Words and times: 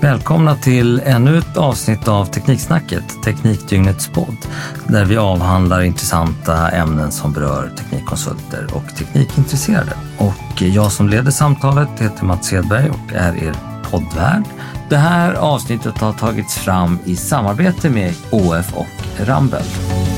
Välkomna 0.00 0.56
till 0.56 1.00
ännu 1.04 1.38
ett 1.38 1.56
avsnitt 1.56 2.08
av 2.08 2.24
Tekniksnacket, 2.24 3.22
Teknikdygnets 3.24 4.08
podd, 4.08 4.36
där 4.88 5.04
vi 5.04 5.16
avhandlar 5.16 5.82
intressanta 5.82 6.70
ämnen 6.70 7.12
som 7.12 7.32
berör 7.32 7.70
teknikkonsulter 7.76 8.66
och 8.72 8.96
teknikintresserade. 8.96 9.92
Och 10.18 10.62
jag 10.62 10.92
som 10.92 11.08
leder 11.08 11.30
samtalet 11.30 11.88
heter 11.98 12.24
Mats 12.24 12.52
Hedberg 12.52 12.90
och 12.90 13.12
är 13.12 13.44
er 13.44 13.54
poddvärd. 13.90 14.42
Det 14.88 14.96
här 14.96 15.34
avsnittet 15.34 15.98
har 15.98 16.12
tagits 16.12 16.54
fram 16.54 16.98
i 17.04 17.16
samarbete 17.16 17.90
med 17.90 18.14
OF 18.30 18.74
och 18.74 19.26
Ramboll. 19.26 20.15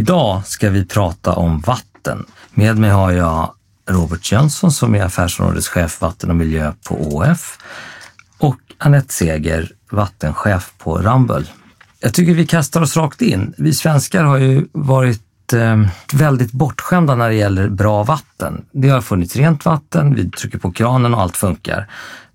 Idag 0.00 0.46
ska 0.46 0.70
vi 0.70 0.86
prata 0.86 1.32
om 1.32 1.60
vatten. 1.60 2.26
Med 2.54 2.78
mig 2.78 2.90
har 2.90 3.10
jag 3.10 3.54
Robert 3.88 4.32
Jönsson 4.32 4.72
som 4.72 4.94
är 4.94 5.04
affärsområdeschef 5.04 6.00
vatten 6.00 6.30
och 6.30 6.36
miljö 6.36 6.72
på 6.88 6.94
ÅF 6.94 7.58
och 8.38 8.56
Annette 8.78 9.14
Seger, 9.14 9.72
vattenchef 9.90 10.72
på 10.78 10.98
Ramboll. 10.98 11.46
Jag 12.00 12.14
tycker 12.14 12.34
vi 12.34 12.46
kastar 12.46 12.80
oss 12.80 12.96
rakt 12.96 13.22
in. 13.22 13.54
Vi 13.58 13.72
svenskar 13.72 14.24
har 14.24 14.38
ju 14.38 14.66
varit 14.72 15.52
eh, 15.52 15.86
väldigt 16.12 16.52
bortskämda 16.52 17.14
när 17.14 17.28
det 17.28 17.34
gäller 17.34 17.68
bra 17.68 18.02
vatten. 18.02 18.64
Det 18.72 18.88
har 18.88 19.00
funnits 19.00 19.36
rent 19.36 19.64
vatten, 19.64 20.14
vi 20.14 20.30
trycker 20.30 20.58
på 20.58 20.72
kranen 20.72 21.14
och 21.14 21.20
allt 21.20 21.36
funkar. 21.36 21.86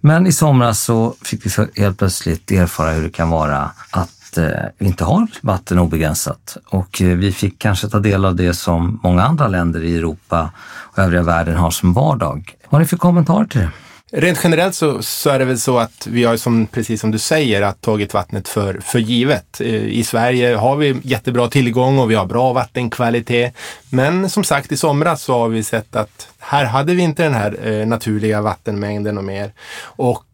Men 0.02 0.28
i 0.28 0.32
somras 0.32 0.84
så 0.84 1.16
fick 1.22 1.46
vi 1.46 1.82
helt 1.82 1.98
plötsligt 1.98 2.52
erfara 2.52 2.92
hur 2.92 3.04
det 3.04 3.10
kan 3.10 3.30
vara 3.30 3.72
att 3.90 4.15
Eh, 4.38 4.50
vi 4.78 4.86
inte 4.86 5.04
har 5.04 5.28
vatten 5.42 5.80
obegränsat. 5.80 6.58
Och 6.66 7.02
eh, 7.02 7.08
vi 7.08 7.32
fick 7.32 7.60
kanske 7.60 7.88
ta 7.88 8.00
del 8.00 8.26
av 8.26 8.36
det 8.36 8.54
som 8.54 9.00
många 9.04 9.24
andra 9.24 9.48
länder 9.48 9.84
i 9.84 9.98
Europa 9.98 10.52
och 10.68 11.00
övriga 11.00 11.24
världen 11.24 11.56
har 11.56 11.72
som 11.72 11.94
vardag. 11.94 12.56
Vad 12.64 12.72
har 12.72 12.80
ni 12.80 12.86
för 12.86 12.98
kommentarer 12.98 13.46
till 13.46 13.60
det? 13.60 13.70
Rent 14.12 14.40
generellt 14.44 14.76
så, 14.76 15.02
så, 15.02 15.30
är 15.30 15.40
det 15.40 15.46
väl 15.46 15.60
så 15.60 15.78
att 15.78 16.08
vi 16.08 16.24
har, 16.24 16.38
som, 16.38 16.68
precis 16.68 17.02
som 17.02 17.12
du 17.12 17.20
säger, 17.20 17.62
att 17.62 17.82
tagit 17.82 18.14
vattnet 18.14 18.48
för, 18.48 18.80
för 18.80 19.00
givet. 19.00 19.62
Eh, 19.62 19.74
I 19.74 20.04
Sverige 20.04 20.56
har 20.56 20.76
vi 20.76 21.00
jättebra 21.04 21.48
tillgång 21.48 22.00
och 22.00 22.12
vi 22.12 22.16
har 22.16 22.26
bra 22.26 22.54
vattenkvalitet. 22.54 23.54
Men 23.90 24.30
som 24.30 24.44
sagt, 24.44 24.72
i 24.72 24.78
somras 24.78 25.22
så 25.22 25.40
har 25.40 25.50
vi 25.50 25.64
sett 25.64 25.96
att 25.96 26.28
här 26.40 26.66
hade 26.66 26.94
vi 26.94 27.02
inte 27.02 27.24
den 27.24 27.34
här 27.34 27.68
eh, 27.68 27.88
naturliga 27.88 28.42
vattenmängden 28.42 29.18
och 29.18 29.24
mer. 29.24 29.54
Och 29.82 30.26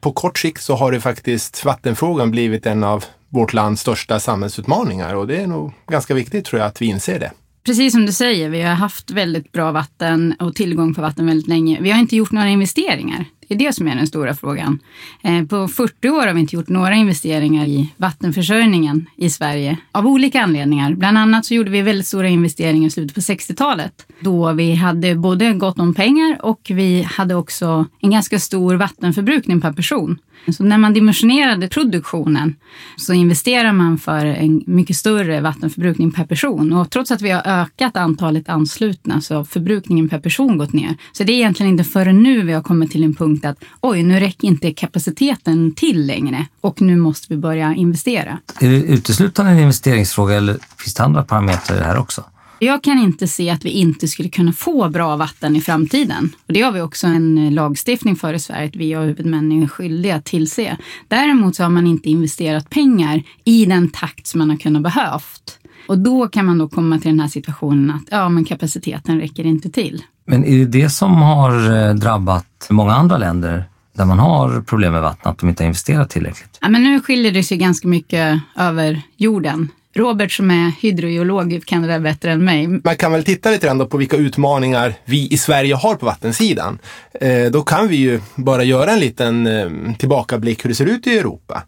på 0.00 0.12
kort 0.12 0.38
sikt 0.38 0.62
så 0.62 0.76
har 0.76 0.92
det 0.92 1.00
faktiskt 1.00 1.64
vattenfrågan 1.64 2.30
blivit 2.30 2.66
en 2.66 2.84
av 2.84 3.04
vårt 3.30 3.52
lands 3.52 3.82
största 3.82 4.20
samhällsutmaningar 4.20 5.14
och 5.14 5.26
det 5.26 5.36
är 5.36 5.46
nog 5.46 5.72
ganska 5.86 6.14
viktigt 6.14 6.44
tror 6.44 6.60
jag 6.60 6.66
att 6.66 6.82
vi 6.82 6.86
inser 6.86 7.18
det. 7.18 7.32
Precis 7.64 7.92
som 7.92 8.06
du 8.06 8.12
säger, 8.12 8.48
vi 8.48 8.62
har 8.62 8.74
haft 8.74 9.10
väldigt 9.10 9.52
bra 9.52 9.72
vatten 9.72 10.34
och 10.38 10.54
tillgång 10.54 10.94
på 10.94 11.02
vatten 11.02 11.26
väldigt 11.26 11.48
länge. 11.48 11.78
Vi 11.80 11.90
har 11.90 11.98
inte 11.98 12.16
gjort 12.16 12.32
några 12.32 12.48
investeringar. 12.48 13.24
Det 13.50 13.54
är 13.54 13.58
det 13.58 13.72
som 13.72 13.88
är 13.88 13.96
den 13.96 14.06
stora 14.06 14.34
frågan. 14.34 14.78
Eh, 15.22 15.44
på 15.44 15.68
40 15.68 16.08
år 16.08 16.26
har 16.26 16.34
vi 16.34 16.40
inte 16.40 16.56
gjort 16.56 16.68
några 16.68 16.94
investeringar 16.94 17.66
i 17.66 17.92
vattenförsörjningen 17.96 19.06
i 19.16 19.30
Sverige 19.30 19.76
av 19.92 20.06
olika 20.06 20.42
anledningar. 20.42 20.94
Bland 20.94 21.18
annat 21.18 21.44
så 21.46 21.54
gjorde 21.54 21.70
vi 21.70 21.82
väldigt 21.82 22.06
stora 22.06 22.28
investeringar 22.28 22.86
i 22.86 22.90
slutet 22.90 23.14
på 23.14 23.20
60-talet 23.20 24.06
då 24.20 24.52
vi 24.52 24.74
hade 24.74 25.14
både 25.14 25.52
gott 25.52 25.78
om 25.78 25.94
pengar 25.94 26.38
och 26.42 26.60
vi 26.74 27.02
hade 27.02 27.34
också 27.34 27.86
en 28.00 28.10
ganska 28.10 28.38
stor 28.38 28.74
vattenförbrukning 28.74 29.60
per 29.60 29.72
person. 29.72 30.18
Så 30.48 30.64
när 30.64 30.78
man 30.78 30.92
dimensionerade 30.92 31.68
produktionen 31.68 32.56
så 32.96 33.12
investerar 33.12 33.72
man 33.72 33.98
för 33.98 34.26
en 34.26 34.62
mycket 34.66 34.96
större 34.96 35.40
vattenförbrukning 35.40 36.12
per 36.12 36.24
person. 36.24 36.72
Och 36.72 36.90
trots 36.90 37.10
att 37.10 37.22
vi 37.22 37.30
har 37.30 37.42
ökat 37.46 37.96
antalet 37.96 38.48
anslutna 38.48 39.20
så 39.20 39.34
har 39.34 39.44
förbrukningen 39.44 40.08
per 40.08 40.18
person 40.18 40.58
gått 40.58 40.72
ner. 40.72 40.96
Så 41.12 41.24
det 41.24 41.32
är 41.32 41.36
egentligen 41.36 41.72
inte 41.72 41.84
förrän 41.84 42.22
nu 42.22 42.42
vi 42.42 42.52
har 42.52 42.62
kommit 42.62 42.90
till 42.90 43.04
en 43.04 43.14
punkt 43.14 43.39
att 43.44 43.58
oj, 43.80 44.02
nu 44.02 44.20
räcker 44.20 44.48
inte 44.48 44.72
kapaciteten 44.72 45.74
till 45.74 46.06
längre 46.06 46.46
och 46.60 46.80
nu 46.82 46.96
måste 46.96 47.26
vi 47.28 47.36
börja 47.36 47.74
investera. 47.74 48.38
Är 48.60 48.68
det 48.68 48.76
uteslutande 48.76 49.52
en 49.52 49.58
investeringsfråga 49.58 50.34
eller 50.34 50.58
finns 50.78 50.94
det 50.94 51.02
andra 51.02 51.22
parametrar 51.22 51.76
i 51.76 51.78
det 51.78 51.86
här 51.86 51.98
också? 51.98 52.24
Jag 52.62 52.82
kan 52.82 52.98
inte 52.98 53.28
se 53.28 53.50
att 53.50 53.64
vi 53.64 53.70
inte 53.70 54.08
skulle 54.08 54.28
kunna 54.28 54.52
få 54.52 54.88
bra 54.88 55.16
vatten 55.16 55.56
i 55.56 55.60
framtiden. 55.60 56.30
Och 56.46 56.52
det 56.52 56.60
har 56.62 56.72
vi 56.72 56.80
också 56.80 57.06
en 57.06 57.54
lagstiftning 57.54 58.16
för 58.16 58.34
i 58.34 58.38
Sverige, 58.38 58.68
att 58.68 58.76
vi 58.76 58.94
huvudmän 58.94 59.52
är 59.52 59.66
skyldiga 59.66 60.16
att 60.16 60.24
tillse. 60.24 60.76
Däremot 61.08 61.56
så 61.56 61.62
har 61.62 61.70
man 61.70 61.86
inte 61.86 62.10
investerat 62.10 62.70
pengar 62.70 63.22
i 63.44 63.66
den 63.66 63.88
takt 63.88 64.26
som 64.26 64.38
man 64.38 64.50
har 64.50 64.56
kunnat 64.56 64.82
behövt. 64.82 65.58
Och 65.88 65.98
då 65.98 66.28
kan 66.28 66.46
man 66.46 66.58
då 66.58 66.68
komma 66.68 66.98
till 66.98 67.10
den 67.10 67.20
här 67.20 67.28
situationen 67.28 67.90
att 67.90 68.02
ja, 68.10 68.28
men 68.28 68.44
kapaciteten 68.44 69.20
räcker 69.20 69.46
inte 69.46 69.70
till. 69.70 70.02
Men 70.26 70.44
är 70.44 70.58
det 70.58 70.64
det 70.64 70.90
som 70.90 71.14
har 71.14 71.86
eh, 71.88 71.94
drabbat 71.94 72.66
många 72.70 72.92
andra 72.92 73.18
länder 73.18 73.64
där 73.92 74.04
man 74.04 74.18
har 74.18 74.60
problem 74.62 74.92
med 74.92 75.02
vatten, 75.02 75.30
att 75.30 75.38
de 75.38 75.48
inte 75.48 75.62
har 75.62 75.66
investerat 75.66 76.10
tillräckligt? 76.10 76.58
Ja, 76.60 76.68
men 76.68 76.82
nu 76.82 77.00
skiljer 77.00 77.32
det 77.32 77.42
sig 77.42 77.58
ganska 77.58 77.88
mycket 77.88 78.40
över 78.56 79.02
jorden. 79.16 79.68
Robert 79.94 80.32
som 80.32 80.50
är 80.50 80.72
hydrogeolog 80.80 81.62
kan 81.66 81.82
det 81.82 81.88
där 81.88 82.00
bättre 82.00 82.32
än 82.32 82.44
mig. 82.44 82.68
Man 82.68 82.96
kan 82.96 83.12
väl 83.12 83.24
titta 83.24 83.50
lite 83.50 83.66
grann 83.66 83.88
på 83.88 83.96
vilka 83.96 84.16
utmaningar 84.16 84.94
vi 85.04 85.28
i 85.32 85.38
Sverige 85.38 85.74
har 85.74 85.94
på 85.94 86.06
vattensidan. 86.06 86.78
Eh, 87.20 87.50
då 87.50 87.62
kan 87.62 87.88
vi 87.88 87.96
ju 87.96 88.20
bara 88.34 88.64
göra 88.64 88.90
en 88.90 89.00
liten 89.00 89.46
eh, 89.46 89.94
tillbakablick 89.98 90.64
hur 90.64 90.68
det 90.68 90.74
ser 90.74 90.86
ut 90.86 91.06
i 91.06 91.18
Europa. 91.18 91.62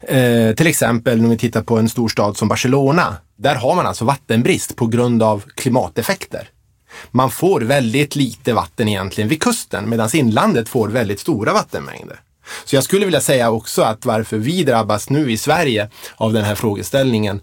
Eh, 0.00 0.54
till 0.54 0.66
exempel 0.66 1.22
när 1.22 1.28
vi 1.28 1.38
tittar 1.38 1.62
på 1.62 1.78
en 1.78 1.88
stor 1.88 2.08
stad 2.08 2.36
som 2.36 2.48
Barcelona. 2.48 3.16
Där 3.38 3.54
har 3.54 3.74
man 3.74 3.86
alltså 3.86 4.04
vattenbrist 4.04 4.76
på 4.76 4.86
grund 4.86 5.22
av 5.22 5.44
klimateffekter. 5.54 6.48
Man 7.10 7.30
får 7.30 7.60
väldigt 7.60 8.16
lite 8.16 8.52
vatten 8.52 8.88
egentligen 8.88 9.28
vid 9.28 9.42
kusten 9.42 9.90
medan 9.90 10.08
inlandet 10.12 10.68
får 10.68 10.88
väldigt 10.88 11.20
stora 11.20 11.52
vattenmängder. 11.52 12.20
Så 12.64 12.76
jag 12.76 12.84
skulle 12.84 13.04
vilja 13.04 13.20
säga 13.20 13.50
också 13.50 13.82
att 13.82 14.06
varför 14.06 14.38
vi 14.38 14.64
drabbas 14.64 15.10
nu 15.10 15.32
i 15.32 15.36
Sverige 15.36 15.90
av 16.16 16.32
den 16.32 16.44
här 16.44 16.54
frågeställningen 16.54 17.40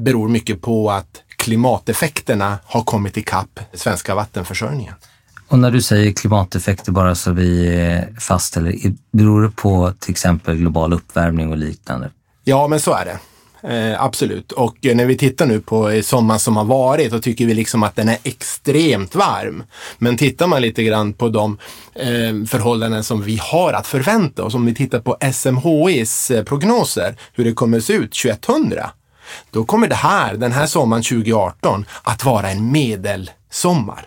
beror 0.00 0.28
mycket 0.28 0.62
på 0.62 0.90
att 0.90 1.22
klimateffekterna 1.36 2.58
har 2.64 2.82
kommit 2.82 3.16
ikapp 3.16 3.60
svenska 3.74 4.14
vattenförsörjningen. 4.14 4.94
Och 5.48 5.58
när 5.58 5.70
du 5.70 5.82
säger 5.82 6.12
klimateffekter 6.12 6.92
bara 6.92 7.14
så 7.14 7.32
vi 7.32 8.02
fastställer, 8.20 8.74
beror 9.12 9.42
det 9.42 9.50
på 9.50 9.92
till 9.98 10.10
exempel 10.10 10.56
global 10.56 10.92
uppvärmning 10.92 11.50
och 11.50 11.56
liknande? 11.56 12.10
Ja, 12.44 12.68
men 12.68 12.80
så 12.80 12.92
är 12.92 13.04
det. 13.04 13.18
Eh, 13.62 14.02
absolut. 14.02 14.52
Och 14.52 14.86
eh, 14.86 14.96
när 14.96 15.06
vi 15.06 15.18
tittar 15.18 15.46
nu 15.46 15.60
på 15.60 16.00
sommaren 16.02 16.40
som 16.40 16.56
har 16.56 16.64
varit, 16.64 17.10
då 17.10 17.18
tycker 17.18 17.46
vi 17.46 17.54
liksom 17.54 17.82
att 17.82 17.96
den 17.96 18.08
är 18.08 18.18
extremt 18.22 19.14
varm. 19.14 19.62
Men 19.98 20.16
tittar 20.16 20.46
man 20.46 20.62
lite 20.62 20.82
grann 20.82 21.12
på 21.12 21.28
de 21.28 21.58
eh, 21.94 22.46
förhållanden 22.46 23.04
som 23.04 23.22
vi 23.22 23.40
har 23.42 23.72
att 23.72 23.86
förvänta 23.86 24.44
oss, 24.44 24.54
om 24.54 24.66
vi 24.66 24.74
tittar 24.74 25.00
på 25.00 25.16
SMHIs 25.32 26.30
eh, 26.30 26.44
prognoser, 26.44 27.16
hur 27.32 27.44
det 27.44 27.52
kommer 27.52 27.78
att 27.78 27.84
se 27.84 27.92
ut 27.92 28.12
2100, 28.12 28.90
då 29.50 29.64
kommer 29.64 29.88
det 29.88 29.94
här, 29.94 30.34
den 30.34 30.52
här 30.52 30.66
sommaren 30.66 31.02
2018, 31.02 31.84
att 32.02 32.24
vara 32.24 32.50
en 32.50 32.72
medelsommar. 32.72 34.06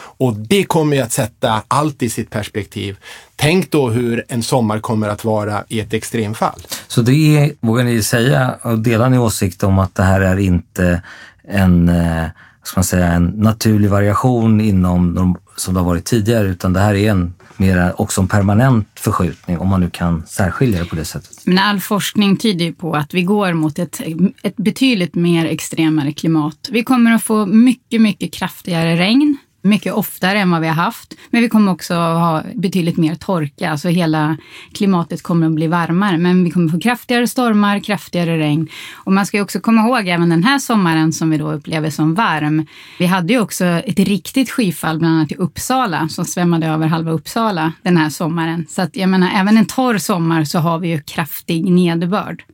Och 0.00 0.34
det 0.34 0.64
kommer 0.64 0.96
ju 0.96 1.02
att 1.02 1.12
sätta 1.12 1.62
allt 1.68 2.02
i 2.02 2.10
sitt 2.10 2.30
perspektiv. 2.30 2.96
Tänk 3.36 3.70
då 3.70 3.90
hur 3.90 4.24
en 4.28 4.42
sommar 4.42 4.78
kommer 4.78 5.08
att 5.08 5.24
vara 5.24 5.64
i 5.68 5.80
ett 5.80 5.92
extremfall. 5.92 6.60
Så 6.88 7.02
det 7.02 7.12
är, 7.12 7.52
vågar 7.60 7.84
ni 7.84 8.02
säga, 8.02 8.54
och 8.62 8.78
delar 8.78 9.08
ni 9.08 9.18
åsikt 9.18 9.62
om 9.62 9.78
att 9.78 9.94
det 9.94 10.02
här 10.02 10.20
är 10.20 10.38
inte 10.38 11.02
en, 11.48 11.88
eh, 11.88 12.26
ska 12.62 12.78
man 12.78 12.84
säga, 12.84 13.12
en 13.12 13.24
naturlig 13.24 13.90
variation 13.90 14.60
inom 14.60 15.14
de, 15.14 15.36
som 15.56 15.74
det 15.74 15.80
har 15.80 15.86
varit 15.86 16.04
tidigare, 16.04 16.48
utan 16.48 16.72
det 16.72 16.80
här 16.80 16.94
är 16.94 17.10
en 17.10 17.34
mer 17.56 18.00
också 18.00 18.20
en 18.20 18.28
permanent 18.28 18.88
förskjutning, 18.94 19.58
om 19.58 19.68
man 19.68 19.80
nu 19.80 19.90
kan 19.90 20.26
särskilja 20.26 20.78
det 20.78 20.84
på 20.88 20.96
det 20.96 21.04
sättet. 21.04 21.46
Men 21.46 21.58
all 21.58 21.80
forskning 21.80 22.36
tyder 22.36 22.64
ju 22.64 22.72
på 22.72 22.94
att 22.94 23.14
vi 23.14 23.22
går 23.22 23.52
mot 23.52 23.78
ett, 23.78 24.00
ett 24.42 24.56
betydligt 24.56 25.14
mer 25.14 25.46
extremare 25.46 26.12
klimat. 26.12 26.68
Vi 26.70 26.82
kommer 26.82 27.12
att 27.12 27.22
få 27.22 27.46
mycket, 27.46 28.00
mycket 28.00 28.32
kraftigare 28.32 28.96
regn 28.96 29.36
mycket 29.62 29.92
oftare 29.92 30.38
än 30.38 30.50
vad 30.50 30.60
vi 30.60 30.66
har 30.66 30.74
haft. 30.74 31.14
Men 31.30 31.42
vi 31.42 31.48
kommer 31.48 31.72
också 31.72 31.94
ha 31.94 32.42
betydligt 32.54 32.96
mer 32.96 33.14
torka, 33.14 33.70
alltså 33.70 33.88
hela 33.88 34.36
klimatet 34.72 35.22
kommer 35.22 35.46
att 35.46 35.52
bli 35.52 35.66
varmare. 35.66 36.18
Men 36.18 36.44
vi 36.44 36.50
kommer 36.50 36.68
få 36.68 36.80
kraftigare 36.80 37.26
stormar, 37.26 37.80
kraftigare 37.80 38.38
regn. 38.38 38.68
Och 38.94 39.12
man 39.12 39.26
ska 39.26 39.36
ju 39.36 39.42
också 39.42 39.60
komma 39.60 39.82
ihåg 39.82 40.08
även 40.08 40.28
den 40.28 40.44
här 40.44 40.58
sommaren 40.58 41.12
som 41.12 41.30
vi 41.30 41.38
då 41.38 41.52
upplever 41.52 41.90
som 41.90 42.14
varm. 42.14 42.66
Vi 42.98 43.06
hade 43.06 43.32
ju 43.32 43.40
också 43.40 43.64
ett 43.64 43.98
riktigt 43.98 44.50
skyfall, 44.50 44.98
bland 44.98 45.14
annat 45.14 45.32
i 45.32 45.34
Uppsala, 45.34 46.08
som 46.08 46.24
svämmade 46.24 46.66
över 46.66 46.86
halva 46.86 47.10
Uppsala 47.10 47.72
den 47.82 47.96
här 47.96 48.10
sommaren. 48.10 48.66
Så 48.68 48.82
att 48.82 48.96
jag 48.96 49.08
menar, 49.08 49.30
även 49.34 49.56
en 49.56 49.66
torr 49.66 49.98
sommar 49.98 50.44
så 50.44 50.58
har 50.58 50.78
vi 50.78 50.88
ju 50.88 51.00
kraftig 51.00 51.70
nederbörd. 51.70 52.44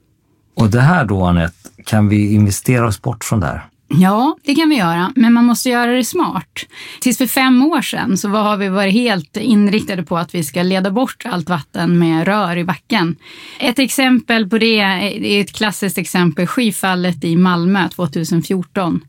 Och 0.56 0.70
det 0.70 0.80
här 0.80 1.04
då, 1.04 1.24
Anette, 1.24 1.68
kan 1.84 2.08
vi 2.08 2.34
investera 2.34 2.86
oss 2.86 3.02
bort 3.02 3.24
från 3.24 3.40
det 3.40 3.46
här? 3.46 3.64
Ja, 4.00 4.36
det 4.44 4.54
kan 4.54 4.68
vi 4.68 4.76
göra, 4.76 5.12
men 5.16 5.32
man 5.32 5.44
måste 5.44 5.68
göra 5.68 5.92
det 5.92 6.04
smart. 6.04 6.66
Tills 7.00 7.18
för 7.18 7.26
fem 7.26 7.62
år 7.62 7.82
sedan 7.82 8.16
så 8.16 8.28
har 8.28 8.56
vi 8.56 8.68
varit 8.68 8.92
helt 8.92 9.36
inriktade 9.36 10.02
på 10.02 10.18
att 10.18 10.34
vi 10.34 10.44
ska 10.44 10.62
leda 10.62 10.90
bort 10.90 11.26
allt 11.26 11.48
vatten 11.48 11.98
med 11.98 12.26
rör 12.26 12.56
i 12.56 12.64
backen. 12.64 13.16
Ett 13.58 13.78
exempel 13.78 14.48
på 14.48 14.58
det 14.58 14.80
är 14.80 15.40
ett 15.40 15.52
klassiskt 15.52 15.98
exempel, 15.98 16.46
skyfallet 16.46 17.24
i 17.24 17.36
Malmö 17.36 17.88
2014 17.88 19.00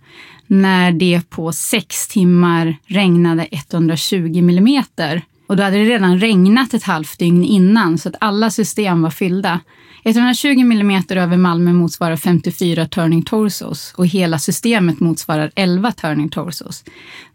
när 0.48 0.92
det 0.92 1.30
på 1.30 1.52
sex 1.52 2.08
timmar 2.08 2.78
regnade 2.86 3.48
120 3.52 4.42
millimeter. 4.42 5.22
Och 5.48 5.58
då 5.58 5.64
hade 5.64 5.78
det 5.78 5.84
redan 5.84 6.20
regnat 6.20 6.74
ett 6.74 6.84
halvt 6.84 7.20
dygn 7.20 7.44
innan 7.44 7.98
så 7.98 8.10
att 8.10 8.16
alla 8.20 8.50
system 8.50 9.02
var 9.02 9.10
fyllda. 9.10 9.60
120 10.08 10.64
millimeter 10.64 11.16
över 11.16 11.38
Malmö 11.38 11.74
motsvarar 11.74 12.16
54 12.16 12.86
turning 12.88 13.22
torsos 13.24 13.94
och 13.98 14.08
hela 14.08 14.40
systemet 14.40 15.00
motsvarar 15.00 15.52
11 15.56 15.92
turning 15.92 16.30
torsos. 16.30 16.84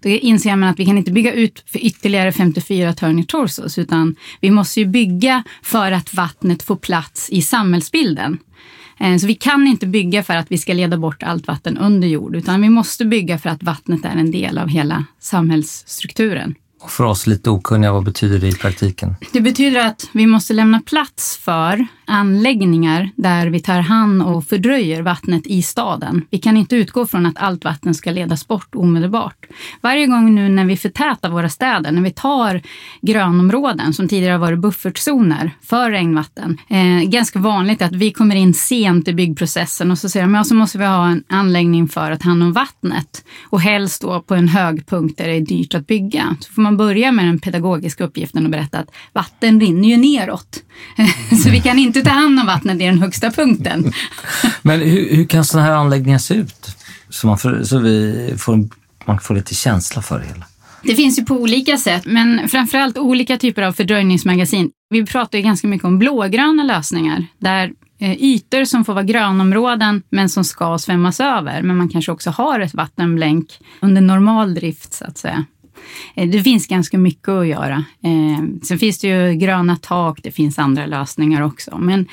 Då 0.03 0.09
inser 0.09 0.57
man 0.57 0.69
att 0.69 0.79
vi 0.79 0.87
kan 0.87 0.99
inte 0.99 1.13
bygga 1.13 1.33
ut 1.33 1.65
för 1.67 1.79
ytterligare 1.79 2.33
54 2.33 2.93
turning 2.93 3.25
torsos 3.25 3.79
utan 3.79 4.17
vi 4.41 4.51
måste 4.51 4.81
ju 4.81 4.87
bygga 4.87 5.43
för 5.63 5.93
att 5.93 6.15
vattnet 6.15 6.63
får 6.63 6.77
plats 6.77 7.31
i 7.31 7.43
samhällsbilden. 7.43 8.39
Eh, 9.01 9.17
så 9.17 9.27
vi 9.27 9.35
kan 9.35 9.67
inte 9.67 9.87
bygga 9.87 10.23
för 10.23 10.35
att 10.35 10.47
vi 10.49 10.59
ska 10.59 10.73
leda 10.73 10.97
bort 10.97 11.23
allt 11.23 11.47
vatten 11.47 11.79
under 11.79 12.09
jord, 12.09 12.37
utan 12.37 12.63
vi 12.63 12.69
måste 12.69 13.05
bygga 13.05 13.39
för 13.39 13.51
att 13.51 13.63
vattnet 13.63 14.05
är 14.05 14.17
en 14.17 14.31
del 14.31 14.59
av 14.59 14.69
hela 14.69 15.05
samhällsstrukturen. 15.21 16.55
Och 16.81 16.91
för 16.91 17.05
oss 17.05 17.27
lite 17.27 17.51
okunniga, 17.51 17.93
vad 17.93 18.05
betyder 18.05 18.39
det 18.39 18.49
i 18.49 18.53
praktiken? 18.53 19.15
Det 19.33 19.41
betyder 19.41 19.87
att 19.87 20.09
vi 20.13 20.27
måste 20.27 20.53
lämna 20.53 20.81
plats 20.81 21.37
för 21.37 21.87
anläggningar 22.11 23.11
där 23.17 23.47
vi 23.47 23.61
tar 23.61 23.81
hand 23.81 24.23
och 24.23 24.45
fördröjer 24.45 25.03
vattnet 25.03 25.47
i 25.47 25.63
staden. 25.63 26.23
Vi 26.31 26.39
kan 26.39 26.57
inte 26.57 26.77
utgå 26.77 27.07
från 27.07 27.27
att 27.27 27.37
allt 27.37 27.65
vatten 27.65 27.95
ska 27.95 28.11
ledas 28.11 28.49
bort 28.49 28.75
omedelbart. 28.75 29.47
Varje 29.81 30.07
gång 30.07 30.35
nu 30.35 30.49
när 30.49 30.65
vi 30.65 30.77
förtätar 30.77 31.31
våra 31.31 31.49
städer, 31.49 31.93
när 31.93 32.03
vi 32.03 32.11
tar 32.11 32.63
grönområden 33.01 33.93
som 33.93 34.09
tidigare 34.09 34.33
har 34.33 34.39
varit 34.39 34.59
buffertzoner 34.59 35.51
för 35.63 35.91
regnvatten, 35.91 36.59
eh, 36.69 37.09
ganska 37.09 37.39
vanligt 37.39 37.83
att 37.83 37.93
vi 37.93 38.13
kommer 38.13 38.37
in 38.37 38.55
sent 38.55 39.09
i 39.09 39.13
byggprocessen 39.13 39.91
och 39.91 39.99
så 39.99 40.09
säger 40.09 40.27
de, 40.27 40.35
ja 40.35 40.45
så 40.45 40.55
måste 40.55 40.79
vi 40.79 40.85
ha 40.85 41.09
en 41.09 41.25
anläggning 41.29 41.89
för 41.89 42.11
att 42.11 42.21
ta 42.21 42.29
hand 42.29 42.43
om 42.43 42.53
vattnet 42.53 43.25
och 43.51 43.61
helst 43.61 44.03
då 44.03 44.21
på 44.21 44.35
en 44.35 44.49
hög 44.49 44.87
punkt 44.87 45.19
där 45.19 45.29
det 45.29 45.37
är 45.37 45.41
dyrt 45.41 45.75
att 45.75 45.87
bygga. 45.87 46.37
Så 46.41 46.53
får 46.53 46.63
man 46.63 46.77
börja 46.77 47.13
med 47.13 47.25
den 47.25 47.39
pedagogiska 47.39 48.05
uppgiften 48.05 48.45
och 48.45 48.51
berätta 48.51 48.79
att 48.79 48.91
vatten 49.13 49.61
rinner 49.61 49.89
ju 49.89 49.97
neråt. 49.97 50.63
så 51.43 51.51
vi 51.51 51.61
kan 51.61 51.79
inte 51.79 52.03
ta 52.03 52.11
hand 52.11 52.41
om 52.41 52.47
vattnet 52.47 52.81
i 52.81 52.85
den 52.85 52.99
högsta 52.99 53.31
punkten. 53.31 53.93
Men 54.63 54.81
hur, 54.81 55.17
hur 55.17 55.25
kan 55.25 55.45
sådana 55.45 55.69
här 55.69 55.75
anläggningar 55.75 56.19
se 56.19 56.35
ut? 56.35 56.77
Så, 57.09 57.27
man 57.27 57.39
får, 57.39 57.63
så 57.63 57.79
vi 57.79 58.35
får, 58.39 58.69
man 59.05 59.21
får 59.21 59.35
lite 59.35 59.55
känsla 59.55 60.03
för 60.03 60.19
det 60.19 60.27
hela. 60.27 60.45
Det 60.83 60.95
finns 60.95 61.19
ju 61.19 61.25
på 61.25 61.35
olika 61.35 61.77
sätt, 61.77 62.03
men 62.07 62.49
framförallt 62.49 62.99
olika 62.99 63.37
typer 63.37 63.63
av 63.63 63.73
fördröjningsmagasin. 63.73 64.71
Vi 64.91 65.07
pratar 65.07 65.39
ju 65.39 65.45
ganska 65.45 65.69
mycket 65.69 65.85
om 65.85 65.99
blågröna 65.99 66.63
lösningar 66.63 67.27
där 67.39 67.73
eh, 67.99 68.13
ytor 68.13 68.65
som 68.65 68.85
får 68.85 68.95
vara 68.95 69.05
grönområden 69.05 70.03
men 70.11 70.29
som 70.29 70.45
ska 70.45 70.79
svämmas 70.79 71.21
över. 71.21 71.63
Men 71.63 71.77
man 71.77 71.89
kanske 71.89 72.13
också 72.13 72.31
har 72.31 72.61
ett 72.61 72.75
vattenblänk 72.75 73.59
under 73.81 74.01
normal 74.01 74.55
drift 74.55 74.93
så 74.93 75.05
att 75.05 75.19
säga. 75.19 75.45
Eh, 76.15 76.29
det 76.29 76.43
finns 76.43 76.67
ganska 76.67 76.99
mycket 76.99 77.29
att 77.29 77.47
göra. 77.47 77.85
Eh, 78.05 78.45
sen 78.63 78.79
finns 78.79 78.99
det 78.99 79.09
ju 79.09 79.35
gröna 79.35 79.77
tak, 79.77 80.21
det 80.23 80.31
finns 80.31 80.59
andra 80.59 80.87
lösningar 80.87 81.43
också. 81.43 81.79
Men 81.79 82.07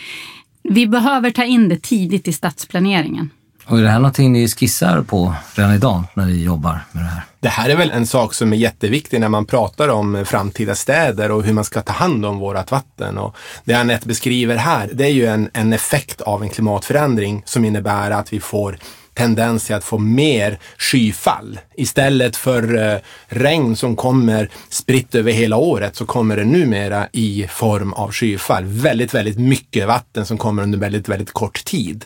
vi 0.63 0.87
behöver 0.87 1.31
ta 1.31 1.43
in 1.43 1.69
det 1.69 1.81
tidigt 1.81 2.27
i 2.27 2.33
stadsplaneringen. 2.33 3.29
Och 3.65 3.77
är 3.79 3.81
det 3.81 3.89
här 3.89 3.99
någonting 3.99 4.33
ni 4.33 4.47
skissar 4.47 5.01
på 5.01 5.33
redan 5.55 5.73
idag 5.73 6.03
när 6.13 6.25
ni 6.25 6.43
jobbar 6.43 6.79
med 6.91 7.03
det 7.03 7.09
här? 7.09 7.21
Det 7.39 7.49
här 7.49 7.69
är 7.69 7.75
väl 7.75 7.91
en 7.91 8.07
sak 8.07 8.33
som 8.33 8.53
är 8.53 8.57
jätteviktig 8.57 9.19
när 9.19 9.29
man 9.29 9.45
pratar 9.45 9.89
om 9.89 10.25
framtida 10.25 10.75
städer 10.75 11.31
och 11.31 11.43
hur 11.43 11.53
man 11.53 11.63
ska 11.63 11.81
ta 11.81 11.93
hand 11.93 12.25
om 12.25 12.37
vårt 12.39 12.71
vatten. 12.71 13.17
Och 13.17 13.35
det 13.63 13.73
Anette 13.73 14.07
beskriver 14.07 14.55
här, 14.55 14.89
det 14.93 15.05
är 15.05 15.11
ju 15.11 15.25
en, 15.25 15.49
en 15.53 15.73
effekt 15.73 16.21
av 16.21 16.43
en 16.43 16.49
klimatförändring 16.49 17.43
som 17.45 17.65
innebär 17.65 18.11
att 18.11 18.33
vi 18.33 18.39
får 18.39 18.77
tendens 19.17 19.65
till 19.65 19.75
att 19.75 19.83
få 19.83 19.97
mer 19.97 20.59
skyfall. 20.77 21.59
Istället 21.75 22.35
för 22.35 22.91
eh, 22.93 22.99
regn 23.27 23.75
som 23.75 23.95
kommer 23.95 24.49
spritt 24.69 25.15
över 25.15 25.31
hela 25.31 25.57
året 25.57 25.95
så 25.95 26.05
kommer 26.05 26.37
det 26.37 26.45
numera 26.45 27.07
i 27.11 27.47
form 27.49 27.93
av 27.93 28.11
skyfall. 28.11 28.63
Väldigt, 28.65 29.13
väldigt 29.13 29.39
mycket 29.39 29.87
vatten 29.87 30.25
som 30.25 30.37
kommer 30.37 30.63
under 30.63 30.79
väldigt, 30.79 31.09
väldigt 31.09 31.31
kort 31.31 31.65
tid. 31.65 32.05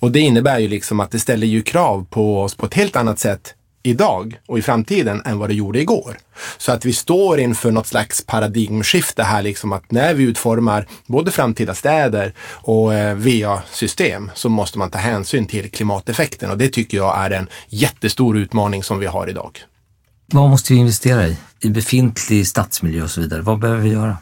Och 0.00 0.10
det 0.10 0.20
innebär 0.20 0.58
ju 0.58 0.68
liksom 0.68 1.00
att 1.00 1.10
det 1.10 1.20
ställer 1.20 1.46
ju 1.46 1.62
krav 1.62 2.06
på 2.10 2.42
oss 2.42 2.54
på 2.54 2.66
ett 2.66 2.74
helt 2.74 2.96
annat 2.96 3.18
sätt 3.18 3.54
idag 3.82 4.40
och 4.46 4.58
i 4.58 4.62
framtiden 4.62 5.22
än 5.24 5.38
vad 5.38 5.48
det 5.48 5.54
gjorde 5.54 5.80
igår. 5.80 6.18
Så 6.58 6.72
att 6.72 6.84
vi 6.84 6.92
står 6.92 7.40
inför 7.40 7.70
något 7.70 7.86
slags 7.86 8.24
paradigmskifte 8.26 9.22
här, 9.22 9.42
liksom 9.42 9.72
att 9.72 9.90
när 9.90 10.14
vi 10.14 10.24
utformar 10.24 10.86
både 11.06 11.30
framtida 11.30 11.74
städer 11.74 12.34
och 12.52 12.94
eh, 12.94 13.14
VA-system 13.14 14.30
så 14.34 14.48
måste 14.48 14.78
man 14.78 14.90
ta 14.90 14.98
hänsyn 14.98 15.46
till 15.46 15.70
klimateffekten 15.70 16.50
och 16.50 16.58
det 16.58 16.68
tycker 16.68 16.96
jag 16.96 17.24
är 17.24 17.30
en 17.30 17.48
jättestor 17.68 18.38
utmaning 18.38 18.82
som 18.82 18.98
vi 18.98 19.06
har 19.06 19.30
idag. 19.30 19.58
Vad 20.32 20.50
måste 20.50 20.72
vi 20.72 20.78
investera 20.78 21.26
i? 21.26 21.36
I 21.60 21.68
befintlig 21.68 22.46
stadsmiljö 22.46 23.02
och 23.02 23.10
så 23.10 23.20
vidare. 23.20 23.42
Vad 23.42 23.58
behöver 23.58 23.82
vi 23.82 23.88
göra? 23.88 24.16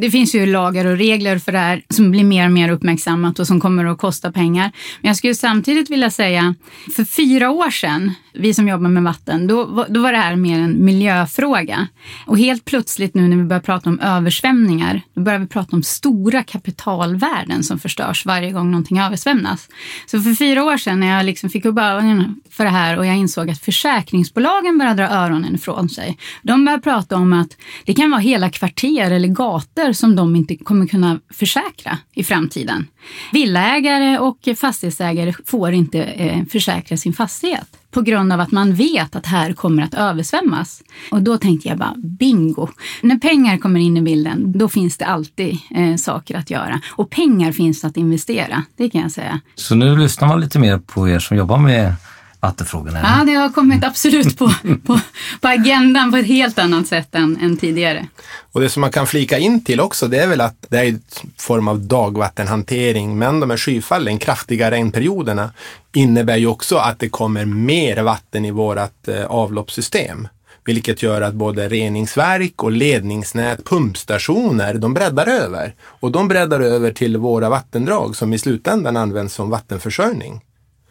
Det 0.00 0.10
finns 0.10 0.34
ju 0.34 0.46
lagar 0.46 0.84
och 0.84 0.96
regler 0.96 1.38
för 1.38 1.52
det 1.52 1.58
här 1.58 1.82
som 1.90 2.10
blir 2.10 2.24
mer 2.24 2.46
och 2.46 2.52
mer 2.52 2.70
uppmärksammat 2.70 3.38
och 3.38 3.46
som 3.46 3.60
kommer 3.60 3.84
att 3.84 3.98
kosta 3.98 4.32
pengar. 4.32 4.72
Men 5.00 5.08
jag 5.08 5.16
skulle 5.16 5.34
samtidigt 5.34 5.90
vilja 5.90 6.10
säga, 6.10 6.54
för 6.96 7.04
fyra 7.04 7.50
år 7.50 7.70
sedan, 7.70 8.14
vi 8.32 8.54
som 8.54 8.68
jobbar 8.68 8.88
med 8.88 9.02
vatten, 9.02 9.46
då, 9.46 9.86
då 9.88 10.02
var 10.02 10.12
det 10.12 10.18
här 10.18 10.36
mer 10.36 10.58
en 10.60 10.84
miljöfråga. 10.84 11.88
Och 12.26 12.38
helt 12.38 12.64
plötsligt 12.64 13.14
nu 13.14 13.28
när 13.28 13.36
vi 13.36 13.44
börjar 13.44 13.60
prata 13.60 13.90
om 13.90 14.00
översvämningar, 14.00 15.00
då 15.14 15.20
börjar 15.20 15.38
vi 15.38 15.46
prata 15.46 15.76
om 15.76 15.82
stora 15.82 16.42
kapitalvärden 16.42 17.62
som 17.62 17.78
förstörs 17.78 18.26
varje 18.26 18.52
gång 18.52 18.70
någonting 18.70 18.98
översvämnas. 18.98 19.68
Så 20.06 20.20
för 20.20 20.34
fyra 20.34 20.64
år 20.64 20.76
sedan 20.76 21.00
när 21.00 21.16
jag 21.16 21.24
liksom 21.24 21.50
fick 21.50 21.64
upp 21.64 21.78
ögonen 21.78 22.40
för 22.50 22.64
det 22.64 22.70
här 22.70 22.98
och 22.98 23.06
jag 23.06 23.16
insåg 23.16 23.50
att 23.50 23.60
försäkringsbolagen 23.60 24.78
började 24.78 25.02
dra 25.02 25.08
öronen 25.10 25.54
ifrån 25.54 25.88
sig. 25.88 26.18
De 26.42 26.64
började 26.64 26.82
prata 26.82 27.16
om 27.16 27.32
att 27.32 27.56
det 27.84 27.94
kan 27.94 28.10
vara 28.10 28.20
hela 28.20 28.50
kvarter 28.50 29.10
eller 29.10 29.28
gator 29.28 29.85
skatter 29.86 29.92
som 29.92 30.16
de 30.16 30.36
inte 30.36 30.56
kommer 30.56 30.86
kunna 30.86 31.20
försäkra 31.30 31.98
i 32.14 32.24
framtiden. 32.24 32.86
Villaägare 33.32 34.18
och 34.18 34.48
fastighetsägare 34.56 35.32
får 35.46 35.72
inte 35.72 36.02
eh, 36.02 36.44
försäkra 36.50 36.96
sin 36.96 37.12
fastighet 37.12 37.66
på 37.90 38.02
grund 38.02 38.32
av 38.32 38.40
att 38.40 38.52
man 38.52 38.74
vet 38.74 39.16
att 39.16 39.26
här 39.26 39.52
kommer 39.52 39.82
att 39.82 39.94
översvämmas. 39.94 40.82
Och 41.10 41.22
då 41.22 41.38
tänkte 41.38 41.68
jag 41.68 41.78
bara 41.78 41.94
bingo! 41.96 42.68
När 43.02 43.18
pengar 43.18 43.58
kommer 43.58 43.80
in 43.80 43.96
i 43.96 44.02
bilden, 44.02 44.52
då 44.58 44.68
finns 44.68 44.98
det 44.98 45.06
alltid 45.06 45.58
eh, 45.70 45.96
saker 45.96 46.36
att 46.36 46.50
göra. 46.50 46.80
Och 46.96 47.10
pengar 47.10 47.52
finns 47.52 47.84
att 47.84 47.96
investera, 47.96 48.64
det 48.76 48.90
kan 48.90 49.00
jag 49.00 49.10
säga. 49.10 49.40
Så 49.54 49.74
nu 49.74 49.96
lyssnar 49.96 50.28
man 50.28 50.40
lite 50.40 50.58
mer 50.58 50.78
på 50.78 51.08
er 51.08 51.18
som 51.18 51.36
jobbar 51.36 51.58
med 51.58 51.94
vattenfrågorna? 52.46 53.00
Ja, 53.02 53.24
det 53.24 53.32
har 53.32 53.48
kommit 53.48 53.84
absolut 53.84 54.38
på, 54.38 54.52
på, 54.86 55.00
på 55.40 55.48
agendan 55.48 56.10
på 56.10 56.16
ett 56.16 56.26
helt 56.26 56.58
annat 56.58 56.86
sätt 56.86 57.14
än, 57.14 57.38
än, 57.42 57.56
tidigare. 57.56 58.06
Och 58.52 58.60
det 58.60 58.68
som 58.68 58.80
man 58.80 58.90
kan 58.90 59.06
flika 59.06 59.38
in 59.38 59.64
till 59.64 59.80
också, 59.80 60.08
det 60.08 60.18
är 60.18 60.26
väl 60.26 60.40
att 60.40 60.66
det 60.68 60.78
är 60.78 60.84
en 60.84 61.00
form 61.38 61.68
av 61.68 61.80
dagvattenhantering, 61.80 63.18
men 63.18 63.40
de 63.40 63.50
här 63.50 63.56
skyfallen, 63.56 64.18
kraftiga 64.18 64.70
regnperioderna, 64.70 65.50
innebär 65.94 66.36
ju 66.36 66.46
också 66.46 66.76
att 66.76 66.98
det 66.98 67.08
kommer 67.08 67.44
mer 67.44 68.02
vatten 68.02 68.44
i 68.44 68.50
vårt 68.50 69.08
eh, 69.08 69.24
avloppssystem 69.24 70.28
vilket 70.66 71.02
gör 71.02 71.22
att 71.22 71.34
både 71.34 71.68
reningsverk 71.68 72.62
och 72.62 72.72
ledningsnät, 72.72 73.64
pumpstationer, 73.64 74.74
de 74.74 74.94
breddar 74.94 75.26
över. 75.26 75.74
Och 75.80 76.12
de 76.12 76.28
breddar 76.28 76.60
över 76.60 76.92
till 76.92 77.16
våra 77.16 77.48
vattendrag 77.48 78.16
som 78.16 78.32
i 78.32 78.38
slutändan 78.38 78.96
används 78.96 79.34
som 79.34 79.50
vattenförsörjning. 79.50 80.40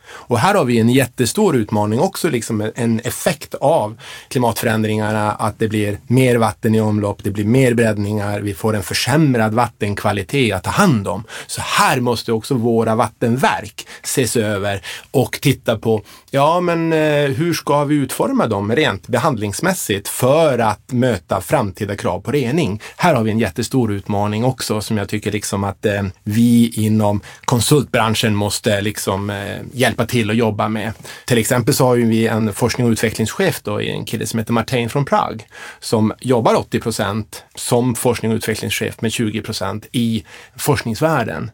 Och 0.10 0.40
här 0.40 0.56
har 0.56 0.66
vi 0.66 0.80
en 0.80 0.90
jättestor 0.90 1.56
utmaning 1.56 2.00
också, 2.00 2.30
liksom 2.30 2.72
en 2.76 3.00
effekt 3.00 3.54
av 3.56 3.98
klimatförändringarna, 4.28 5.32
att 5.32 5.60
det 5.60 5.68
blir 5.68 6.00
mer 6.08 6.36
vatten 6.36 6.76
i 6.76 6.82
omlopp, 6.82 7.24
det 7.24 7.32
blir 7.32 7.46
mer 7.46 7.74
breddningar, 7.74 8.40
vi 8.40 8.54
får 8.54 8.76
en 8.76 8.84
försämrad 8.84 9.54
vattenkvalitet 9.54 10.56
att 10.56 10.64
ta 10.64 10.70
hand 10.70 11.08
om. 11.08 11.24
Så 11.48 11.62
här 11.62 12.00
måste 12.00 12.32
också 12.32 12.54
våra 12.54 12.96
vattenverk 12.96 13.88
ses 14.04 14.38
över 14.38 14.82
och 15.12 15.40
titta 15.42 15.78
på, 15.78 16.02
ja 16.36 16.60
men 16.60 16.94
eh, 16.94 17.30
hur 17.30 17.54
ska 17.54 17.84
vi 17.84 17.96
utforma 17.96 18.48
dem 18.48 18.76
rent 18.76 19.08
behandlingsmässigt 19.08 20.08
för 20.08 20.60
att 20.60 20.92
möta 20.92 21.42
framtida 21.42 21.96
krav 21.96 22.20
på 22.20 22.32
rening? 22.32 22.82
Här 22.98 23.16
har 23.16 23.24
vi 23.24 23.32
en 23.32 23.40
jättestor 23.40 23.94
utmaning 23.94 24.46
också 24.46 24.82
som 24.82 24.98
jag 24.98 25.10
tycker 25.10 25.32
liksom 25.32 25.64
att 25.64 25.86
eh, 25.86 26.04
vi 26.24 26.74
inom 26.76 27.22
konsultbranschen 27.46 28.36
måste 28.36 28.82
liksom 28.82 29.30
eh, 29.30 29.58
hjälpa 29.74 30.06
till 30.06 30.30
och 30.30 30.36
jobba 30.36 30.68
med. 30.68 30.94
Till 31.26 31.38
exempel 31.38 31.74
så 31.74 31.86
har 31.86 31.96
vi 31.96 32.28
en 32.28 32.54
forskning 32.54 32.88
och 32.88 32.92
utvecklingschef 32.92 33.62
då, 33.64 33.82
en 33.82 34.06
kille 34.06 34.26
som 34.26 34.40
heter 34.40 34.54
Martin 34.54 34.90
från 34.90 35.06
Prag 35.06 35.48
som 35.80 36.14
jobbar 36.20 36.56
80 36.56 36.80
procent 36.80 37.44
som 37.56 37.96
forskning 37.96 38.32
och 38.32 38.36
utvecklingschef 38.36 39.02
med 39.02 39.12
20 39.12 39.42
procent 39.42 39.86
i 39.92 40.26
forskningsvärlden. 40.56 41.52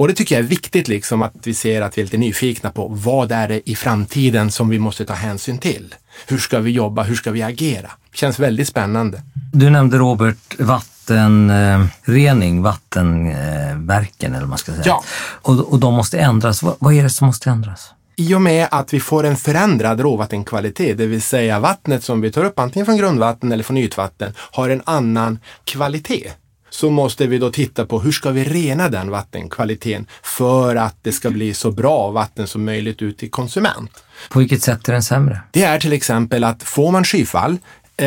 Och 0.00 0.08
det 0.08 0.14
tycker 0.14 0.34
jag 0.34 0.44
är 0.44 0.48
viktigt 0.48 0.88
liksom 0.88 1.22
att 1.22 1.32
vi 1.42 1.54
ser 1.54 1.82
att 1.82 1.98
vi 1.98 2.02
är 2.02 2.06
lite 2.06 2.16
nyfikna 2.16 2.70
på 2.70 2.88
vad 2.88 3.32
är 3.32 3.48
det 3.48 3.70
i 3.70 3.76
framtiden 3.76 4.50
som 4.50 4.68
vi 4.68 4.78
måste 4.78 5.04
ta 5.04 5.12
hänsyn 5.12 5.58
till? 5.58 5.94
Hur 6.26 6.38
ska 6.38 6.58
vi 6.58 6.70
jobba? 6.70 7.02
Hur 7.02 7.14
ska 7.14 7.30
vi 7.30 7.42
agera? 7.42 7.90
Känns 8.14 8.38
väldigt 8.38 8.68
spännande. 8.68 9.22
Du 9.52 9.70
nämnde 9.70 9.98
Robert 9.98 10.58
vattenrening, 10.58 12.62
vattenverken 12.62 14.32
eller 14.32 14.40
vad 14.40 14.48
man 14.48 14.58
ska 14.58 14.72
säga. 14.72 14.82
Ja. 14.86 15.04
Och, 15.20 15.72
och 15.72 15.78
de 15.78 15.94
måste 15.94 16.18
ändras. 16.18 16.62
Vad, 16.62 16.76
vad 16.78 16.94
är 16.94 17.02
det 17.02 17.10
som 17.10 17.26
måste 17.26 17.50
ändras? 17.50 17.92
I 18.16 18.34
och 18.34 18.42
med 18.42 18.68
att 18.70 18.94
vi 18.94 19.00
får 19.00 19.24
en 19.24 19.36
förändrad 19.36 20.00
råvattenkvalitet, 20.00 20.98
det 20.98 21.06
vill 21.06 21.22
säga 21.22 21.60
vattnet 21.60 22.04
som 22.04 22.20
vi 22.20 22.32
tar 22.32 22.44
upp 22.44 22.58
antingen 22.58 22.86
från 22.86 22.96
grundvatten 22.96 23.52
eller 23.52 23.64
från 23.64 23.76
ytvatten, 23.76 24.32
har 24.36 24.68
en 24.68 24.82
annan 24.84 25.38
kvalitet 25.64 26.30
så 26.70 26.90
måste 26.90 27.26
vi 27.26 27.38
då 27.38 27.50
titta 27.50 27.86
på 27.86 28.00
hur 28.00 28.12
ska 28.12 28.30
vi 28.30 28.44
rena 28.44 28.88
den 28.88 29.10
vattenkvaliteten 29.10 30.06
för 30.22 30.76
att 30.76 30.96
det 31.02 31.12
ska 31.12 31.30
bli 31.30 31.54
så 31.54 31.70
bra 31.70 32.10
vatten 32.10 32.46
som 32.46 32.64
möjligt 32.64 33.02
ut 33.02 33.18
till 33.18 33.30
konsument. 33.30 34.04
På 34.30 34.38
vilket 34.38 34.62
sätt 34.62 34.88
är 34.88 34.92
den 34.92 35.02
sämre? 35.02 35.40
Det 35.50 35.62
är 35.62 35.78
till 35.78 35.92
exempel 35.92 36.44
att 36.44 36.62
får 36.62 36.92
man 36.92 37.04
skyfall, 37.04 37.58
eh, 37.96 38.06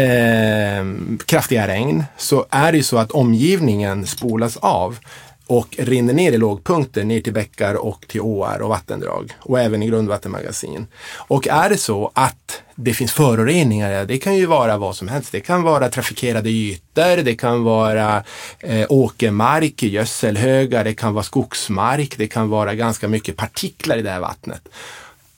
kraftiga 1.25 1.67
regn, 1.67 2.03
så 2.17 2.45
är 2.49 2.71
det 2.71 2.77
ju 2.77 2.83
så 2.83 2.97
att 2.97 3.11
omgivningen 3.11 4.07
spolas 4.07 4.57
av 4.57 4.97
och 5.47 5.75
rinner 5.77 6.13
ner 6.13 6.31
i 6.31 6.37
lågpunkter, 6.37 7.03
ner 7.03 7.21
till 7.21 7.33
bäckar 7.33 7.75
och 7.75 8.05
till 8.07 8.21
åar 8.21 8.61
och 8.61 8.69
vattendrag 8.69 9.31
och 9.39 9.59
även 9.59 9.83
i 9.83 9.87
grundvattenmagasin. 9.87 10.87
Och 11.15 11.47
är 11.47 11.69
det 11.69 11.77
så 11.77 12.11
att 12.13 12.61
det 12.75 12.93
finns 12.93 13.11
föroreningar, 13.11 14.05
det 14.05 14.17
kan 14.17 14.35
ju 14.35 14.45
vara 14.45 14.77
vad 14.77 14.95
som 14.95 15.07
helst. 15.07 15.31
Det 15.31 15.39
kan 15.39 15.63
vara 15.63 15.89
trafikerade 15.89 16.49
ytor, 16.49 17.23
det 17.23 17.35
kan 17.35 17.63
vara 17.63 18.23
eh, 18.59 18.85
åkermark, 18.89 19.83
gödselhögar, 19.83 20.83
det 20.83 20.93
kan 20.93 21.13
vara 21.13 21.23
skogsmark, 21.23 22.17
det 22.17 22.27
kan 22.27 22.49
vara 22.49 22.75
ganska 22.75 23.07
mycket 23.07 23.37
partiklar 23.37 23.97
i 23.97 24.01
det 24.01 24.09
här 24.09 24.19
vattnet. 24.19 24.69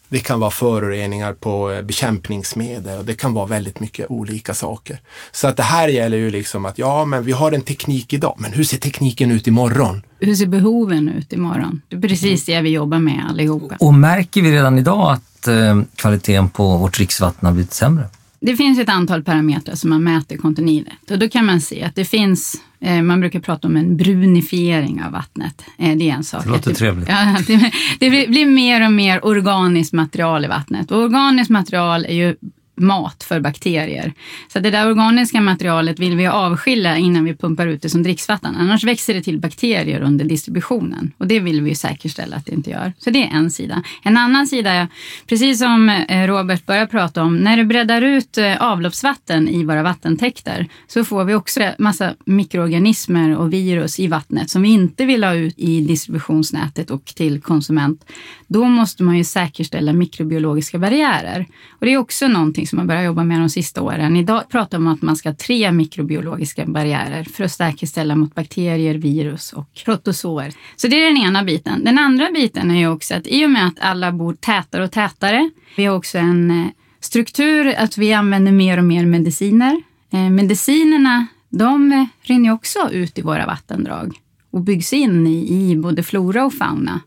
Det 0.10 0.20
kan 0.20 0.40
vara 0.40 0.52
föroreningar 0.52 1.34
på 1.34 1.72
eh, 1.72 1.82
bekämpningsmedel 1.82 3.00
och 3.00 3.06
det 3.06 3.14
kan 3.14 3.34
vara 3.34 3.46
väldigt 3.46 3.80
mycket 3.80 4.06
olika 4.10 4.54
saker. 4.54 5.00
Så 5.32 5.48
att 5.48 5.58
det 5.58 5.64
här 5.64 5.88
gäller 5.88 6.18
ju 6.18 6.32
liksom 6.32 6.66
att 6.66 6.78
ja, 6.78 7.06
men 7.06 7.24
vi 7.24 7.32
har 7.32 7.52
en 7.52 7.62
teknik 7.62 8.14
idag, 8.14 8.36
men 8.38 8.54
hur 8.54 8.64
ser 8.64 8.78
tekniken 8.78 9.32
ut 9.32 9.48
imorgon? 9.48 10.02
Hur 10.20 10.36
ser 10.36 10.46
behoven 10.46 11.10
ut 11.10 11.34
imorgon? 11.34 11.82
Det 11.90 11.96
är 11.96 12.02
precis 12.02 12.46
det 12.46 12.62
vi 12.62 12.70
jobbar 12.70 13.00
med 13.00 13.26
allihopa. 13.30 13.76
Och 13.80 13.94
märker 13.94 14.42
vi 14.42 14.52
redan 14.52 14.80
idag 14.80 15.12
att 15.12 15.48
eh, 15.48 15.82
kvaliteten 15.96 16.50
på 16.50 16.78
vårt 16.78 16.96
dricksvatten 16.96 17.46
har 17.46 17.54
blivit 17.54 17.74
sämre? 17.74 18.10
Det 18.46 18.56
finns 18.56 18.80
ett 18.80 18.90
antal 18.90 19.24
parametrar 19.24 19.76
som 19.76 19.90
man 19.90 20.04
mäter 20.04 20.38
kontinuerligt 20.38 21.12
och 21.12 21.20
då 21.20 21.30
kan 21.30 21.46
man 21.46 21.62
se 21.62 21.84
att 21.84 21.96
det 21.96 22.06
finns, 22.06 22.62
eh, 22.80 23.02
man 23.02 23.20
brukar 23.20 23.40
prata 23.40 23.68
om 23.68 23.76
en 23.76 23.98
brunifiering 23.98 25.04
av 25.04 25.12
vattnet. 25.12 25.66
Eh, 25.78 25.98
det 25.98 26.10
är 26.10 26.14
en 26.14 26.24
sak. 26.24 26.44
Det 26.44 26.50
låter 26.50 26.74
trevligt. 26.74 27.10
Ja, 27.10 27.38
det, 27.48 27.72
det 28.00 28.10
blir, 28.10 28.28
blir 28.28 28.46
mer 28.46 28.86
och 28.86 28.92
mer 28.92 29.26
organiskt 29.26 29.94
material 29.94 30.46
i 30.46 30.48
vattnet. 30.48 30.92
Och 30.92 31.02
organiskt 31.02 31.50
material 31.50 32.06
är 32.06 32.14
ju 32.14 32.36
mat 32.76 33.24
för 33.24 33.40
bakterier. 33.40 34.14
Så 34.48 34.60
det 34.60 34.72
där 34.72 34.88
organiska 34.88 35.42
materialet 35.42 36.00
vill 36.00 36.16
vi 36.16 36.28
avskilja 36.28 36.98
innan 36.98 37.26
vi 37.26 37.36
pumpar 37.36 37.68
ut 37.68 37.82
det 37.82 37.90
som 37.90 38.04
dricksvatten. 38.04 38.56
Annars 38.56 38.84
växer 38.84 39.14
det 39.14 39.22
till 39.22 39.40
bakterier 39.40 40.02
under 40.02 40.26
distributionen 40.26 41.12
och 41.18 41.28
det 41.28 41.40
vill 41.40 41.62
vi 41.62 41.76
säkerställa 41.76 42.36
att 42.36 42.46
det 42.46 42.52
inte 42.52 42.70
gör. 42.70 42.94
Så 42.98 43.10
det 43.10 43.24
är 43.24 43.30
en 43.38 43.52
sida. 43.52 43.84
En 44.04 44.18
annan 44.18 44.48
sida 44.48 44.72
är, 44.72 44.88
precis 45.28 45.60
som 45.60 45.90
eh, 45.90 46.28
Robert 46.28 46.66
började 46.66 46.88
prata 46.88 47.24
om, 47.24 47.38
när 47.38 47.58
du 47.58 47.66
breddar 47.66 48.02
ut 48.02 48.38
eh, 48.38 48.62
avloppsvatten 48.62 49.50
i 49.50 49.64
våra 49.64 49.84
vattentäkter 49.84 50.68
så 50.88 51.06
får 51.06 51.24
vi 51.24 51.34
också 51.34 51.72
massa 51.78 52.14
mikroorganismer 52.26 53.38
och 53.38 53.54
virus 53.54 54.00
i 54.00 54.08
vattnet 54.08 54.50
som 54.50 54.62
vi 54.62 54.70
inte 54.70 55.06
vill 55.06 55.24
ha 55.24 55.34
ut 55.34 55.56
i 55.58 55.82
distributionsnätet 55.82 56.92
och 56.92 57.06
till 57.06 57.42
konsument. 57.42 58.06
Då 58.48 58.66
måste 58.66 59.04
man 59.04 59.18
ju 59.18 59.24
säkerställa 59.24 59.94
mikrobiologiska 59.94 60.80
barriärer. 60.80 61.46
Och 61.70 61.86
det 61.86 61.94
är 61.94 61.98
också 61.98 62.28
någonting 62.28 62.65
som 62.66 62.78
man 62.78 62.88
börjar 62.88 63.04
jobba 63.04 63.24
med 63.24 63.40
de 63.40 63.50
sista 63.50 63.82
åren. 63.82 64.18
Idag 64.18 64.50
pratar 64.50 64.80
man 64.80 64.88
om 64.88 64.94
att 64.94 65.02
man 65.02 65.16
ska 65.16 65.30
ha 65.30 65.36
tre 65.36 65.72
mikrobiologiska 65.72 66.66
barriärer 66.66 67.24
för 67.24 67.44
att 67.44 67.52
säkerställa 67.52 68.16
mot 68.16 68.36
bakterier, 68.36 68.96
virus 68.96 69.54
och 69.54 69.70
protozoer. 69.86 70.54
Så 70.76 70.88
det 70.88 71.02
är 71.02 71.06
den 71.06 71.18
ena 71.18 71.44
biten. 71.44 71.84
Den 71.84 71.98
andra 71.98 72.32
biten 72.32 72.72
är 72.72 72.80
ju 72.80 72.88
också 72.88 73.16
att 73.16 73.28
i 73.28 73.46
och 73.46 73.50
med 73.50 73.68
att 73.68 73.80
alla 73.80 74.12
bor 74.12 74.34
tätare 74.34 74.84
och 74.84 74.92
tätare, 74.92 75.50
vi 75.76 75.86
har 75.86 75.96
också 75.96 76.18
en 76.18 76.52
eh, 76.52 76.68
struktur 77.00 77.74
att 77.78 77.98
vi 77.98 78.14
använder 78.14 78.52
mer 78.52 78.78
och 78.78 78.84
mer 78.84 79.06
mediciner. 79.06 79.82
Eh, 80.14 80.30
medicinerna, 80.30 81.28
de 81.50 82.08
rinner 82.22 82.52
också 82.52 82.90
ut 82.92 83.18
i 83.18 83.22
våra 83.22 83.46
vattendrag 83.46 84.20
och 84.52 84.62
byggs 84.62 84.94
in 84.94 85.28
i, 85.28 85.72
i 85.72 85.76
både 85.76 86.04
flora 86.04 86.46
och 86.46 86.54
fauna. 86.54 87.02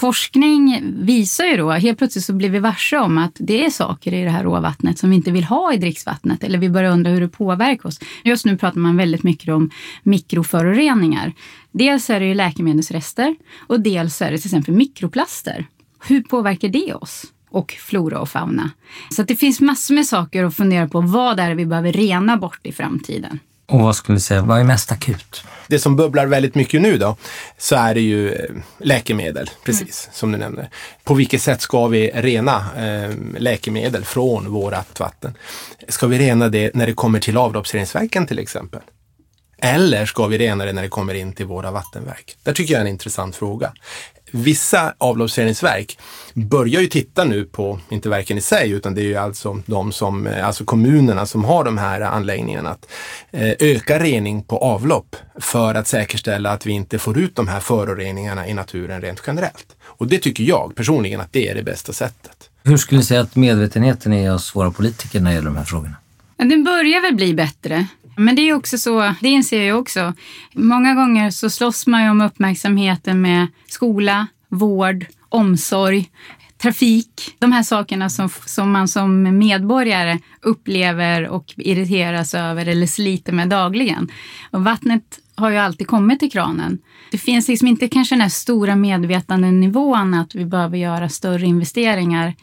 Forskning 0.00 0.82
visar 1.04 1.44
ju 1.44 1.56
då, 1.56 1.70
helt 1.70 1.98
plötsligt 1.98 2.24
så 2.24 2.32
blir 2.32 2.50
vi 2.50 2.58
varse 2.58 2.98
om 2.98 3.18
att 3.18 3.36
det 3.38 3.64
är 3.64 3.70
saker 3.70 4.14
i 4.14 4.24
det 4.24 4.30
här 4.30 4.44
råvattnet 4.44 4.98
som 4.98 5.10
vi 5.10 5.16
inte 5.16 5.30
vill 5.30 5.44
ha 5.44 5.72
i 5.72 5.76
dricksvattnet 5.76 6.44
eller 6.44 6.58
vi 6.58 6.70
börjar 6.70 6.92
undra 6.92 7.10
hur 7.10 7.20
det 7.20 7.28
påverkar 7.28 7.88
oss. 7.88 8.00
Just 8.24 8.44
nu 8.44 8.58
pratar 8.58 8.80
man 8.80 8.96
väldigt 8.96 9.22
mycket 9.22 9.48
om 9.48 9.70
mikroföroreningar. 10.02 11.32
Dels 11.72 12.10
är 12.10 12.20
det 12.20 12.26
ju 12.26 12.34
läkemedelsrester 12.34 13.36
och 13.66 13.80
dels 13.80 14.22
är 14.22 14.30
det 14.30 14.38
till 14.38 14.48
exempel 14.48 14.74
mikroplaster. 14.74 15.66
Hur 16.06 16.22
påverkar 16.22 16.68
det 16.68 16.94
oss? 16.94 17.24
och 17.50 17.72
flora 17.72 18.20
och 18.20 18.28
fauna. 18.28 18.70
Så 19.10 19.22
det 19.22 19.36
finns 19.36 19.60
massor 19.60 19.94
med 19.94 20.06
saker 20.06 20.44
att 20.44 20.56
fundera 20.56 20.88
på. 20.88 21.00
Vad 21.00 21.40
är 21.40 21.48
det 21.48 21.54
vi 21.54 21.66
behöver 21.66 21.92
rena 21.92 22.36
bort 22.36 22.66
i 22.66 22.72
framtiden? 22.72 23.38
Och 23.70 23.80
vad 23.80 23.96
skulle 23.96 24.16
du 24.16 24.20
säga, 24.20 24.42
vad 24.42 24.60
är 24.60 24.64
mest 24.64 24.92
akut? 24.92 25.44
Det 25.66 25.78
som 25.78 25.96
bubblar 25.96 26.26
väldigt 26.26 26.54
mycket 26.54 26.82
nu 26.82 26.98
då, 26.98 27.16
så 27.58 27.76
är 27.76 27.94
det 27.94 28.00
ju 28.00 28.32
eh, 28.32 28.50
läkemedel, 28.78 29.50
precis 29.64 30.04
mm. 30.04 30.14
som 30.14 30.32
du 30.32 30.38
nämnde. 30.38 30.68
På 31.04 31.14
vilket 31.14 31.42
sätt 31.42 31.60
ska 31.60 31.86
vi 31.86 32.10
rena 32.14 32.66
eh, 32.76 33.10
läkemedel 33.38 34.04
från 34.04 34.52
vårat 34.52 35.00
vatten? 35.00 35.34
Ska 35.88 36.06
vi 36.06 36.18
rena 36.18 36.48
det 36.48 36.74
när 36.74 36.86
det 36.86 36.92
kommer 36.92 37.20
till 37.20 37.36
avloppsreningsverken 37.36 38.26
till 38.26 38.38
exempel? 38.38 38.80
Eller 39.62 40.06
ska 40.06 40.26
vi 40.26 40.38
rena 40.38 40.64
det 40.64 40.72
när 40.72 40.82
det 40.82 40.88
kommer 40.88 41.14
in 41.14 41.32
till 41.32 41.46
våra 41.46 41.70
vattenverk? 41.70 42.36
Det 42.42 42.52
tycker 42.52 42.74
jag 42.74 42.78
är 42.78 42.84
en 42.84 42.90
intressant 42.90 43.36
fråga 43.36 43.72
vissa 44.32 44.94
avloppsreningsverk 44.98 45.98
börjar 46.34 46.80
ju 46.80 46.86
titta 46.86 47.24
nu 47.24 47.44
på, 47.44 47.80
inte 47.88 48.08
verken 48.08 48.38
i 48.38 48.40
sig, 48.40 48.70
utan 48.70 48.94
det 48.94 49.00
är 49.00 49.04
ju 49.04 49.16
alltså 49.16 49.62
de 49.66 49.92
som, 49.92 50.26
eh, 50.26 50.46
alltså 50.46 50.64
kommunerna 50.64 51.26
som 51.26 51.44
har 51.44 51.64
de 51.64 51.78
här 51.78 52.00
anläggningarna, 52.00 52.70
att 52.70 52.88
eh, 53.30 53.52
öka 53.58 53.98
rening 53.98 54.42
på 54.42 54.58
avlopp 54.58 55.16
för 55.40 55.74
att 55.74 55.86
säkerställa 55.86 56.50
att 56.50 56.66
vi 56.66 56.72
inte 56.72 56.98
får 56.98 57.18
ut 57.18 57.36
de 57.36 57.48
här 57.48 57.60
föroreningarna 57.60 58.48
i 58.48 58.54
naturen 58.54 59.00
rent 59.00 59.22
generellt. 59.26 59.76
Och 59.82 60.06
det 60.06 60.18
tycker 60.18 60.44
jag 60.44 60.74
personligen 60.76 61.20
att 61.20 61.32
det 61.32 61.48
är 61.48 61.54
det 61.54 61.62
bästa 61.62 61.92
sättet. 61.92 62.50
Hur 62.62 62.76
skulle 62.76 63.00
du 63.00 63.04
säga 63.04 63.20
att 63.20 63.36
medvetenheten 63.36 64.12
är 64.12 64.30
hos 64.30 64.56
våra 64.56 64.70
politiker 64.70 65.20
när 65.20 65.30
det 65.30 65.34
gäller 65.34 65.50
de 65.50 65.56
här 65.56 65.64
frågorna? 65.64 65.96
Den 66.36 66.64
börjar 66.64 67.02
väl 67.02 67.14
bli 67.14 67.34
bättre. 67.34 67.86
Men 68.16 68.36
det 68.36 68.42
är 68.42 68.54
också 68.54 68.78
så, 68.78 69.14
det 69.20 69.28
inser 69.28 69.62
jag 69.62 69.78
också. 69.78 70.14
Många 70.52 70.94
gånger 70.94 71.30
så 71.30 71.50
slåss 71.50 71.86
man 71.86 72.04
ju 72.04 72.10
om 72.10 72.20
uppmärksamheten 72.20 73.20
med 73.20 73.46
skola, 73.66 74.26
vård, 74.48 75.06
omsorg, 75.28 76.10
trafik. 76.62 77.36
De 77.38 77.52
här 77.52 77.62
sakerna 77.62 78.10
som, 78.10 78.28
som 78.46 78.72
man 78.72 78.88
som 78.88 79.38
medborgare 79.38 80.18
upplever 80.42 81.28
och 81.28 81.54
irriteras 81.56 82.34
över 82.34 82.66
eller 82.66 82.86
sliter 82.86 83.32
med 83.32 83.48
dagligen. 83.48 84.10
Och 84.50 84.64
vattnet 84.64 85.18
har 85.34 85.50
ju 85.50 85.56
alltid 85.56 85.86
kommit 85.86 86.20
till 86.20 86.32
kranen. 86.32 86.78
Det 87.10 87.18
finns 87.18 87.48
liksom 87.48 87.68
inte 87.68 87.88
kanske 87.88 88.14
den 88.14 88.20
här 88.20 88.28
stora 88.28 88.76
medvetandenivån 88.76 90.14
att 90.14 90.34
vi 90.34 90.44
behöver 90.44 90.78
göra 90.78 91.08
större 91.08 91.46
investeringar 91.46 92.34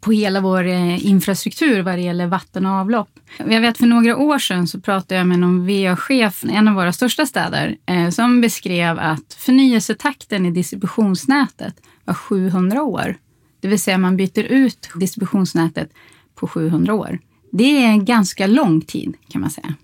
på 0.00 0.12
hela 0.12 0.40
vår 0.40 0.66
eh, 0.66 1.06
infrastruktur 1.06 1.82
vad 1.82 1.94
det 1.94 2.02
gäller 2.02 2.26
vatten 2.26 2.66
och 2.66 2.72
avlopp. 2.72 3.08
Jag 3.38 3.60
vet 3.60 3.78
för 3.78 3.86
några 3.86 4.16
år 4.16 4.38
sedan 4.38 4.66
så 4.66 4.80
pratade 4.80 5.14
jag 5.14 5.26
med 5.26 5.38
någon 5.38 5.66
VA-chef 5.66 6.44
i 6.44 6.52
en 6.52 6.68
av 6.68 6.74
våra 6.74 6.92
största 6.92 7.26
städer 7.26 7.76
eh, 7.86 8.10
som 8.10 8.40
beskrev 8.40 8.98
att 8.98 9.34
förnyelsetakten 9.38 10.46
i 10.46 10.50
distributionsnätet 10.50 11.74
var 12.04 12.14
700 12.14 12.82
år. 12.82 13.16
Det 13.60 13.68
vill 13.68 13.80
säga 13.80 13.98
man 13.98 14.16
byter 14.16 14.42
ut 14.42 14.88
distributionsnätet 14.94 15.90
på 16.34 16.48
700 16.48 16.94
år. 16.94 17.18
Det 17.52 17.84
är 17.84 17.88
en 17.88 18.04
ganska 18.04 18.46
lång 18.46 18.80
tid 18.80 19.14
kan 19.28 19.40
man 19.40 19.50
säga. 19.50 19.74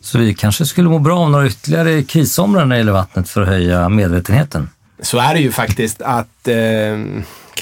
Så 0.00 0.18
vi 0.18 0.34
kanske 0.34 0.66
skulle 0.66 0.88
må 0.88 0.98
bra 0.98 1.18
av 1.18 1.30
några 1.30 1.46
ytterligare 1.46 2.02
krissomrar 2.02 2.64
när 2.64 2.76
det 2.76 2.78
gäller 2.78 2.92
vattnet 2.92 3.28
för 3.28 3.42
att 3.42 3.48
höja 3.48 3.88
medvetenheten? 3.88 4.68
Så 5.00 5.18
är 5.18 5.34
det 5.34 5.40
ju 5.40 5.52
faktiskt 5.52 6.02
att 6.02 6.48
eh 6.48 6.54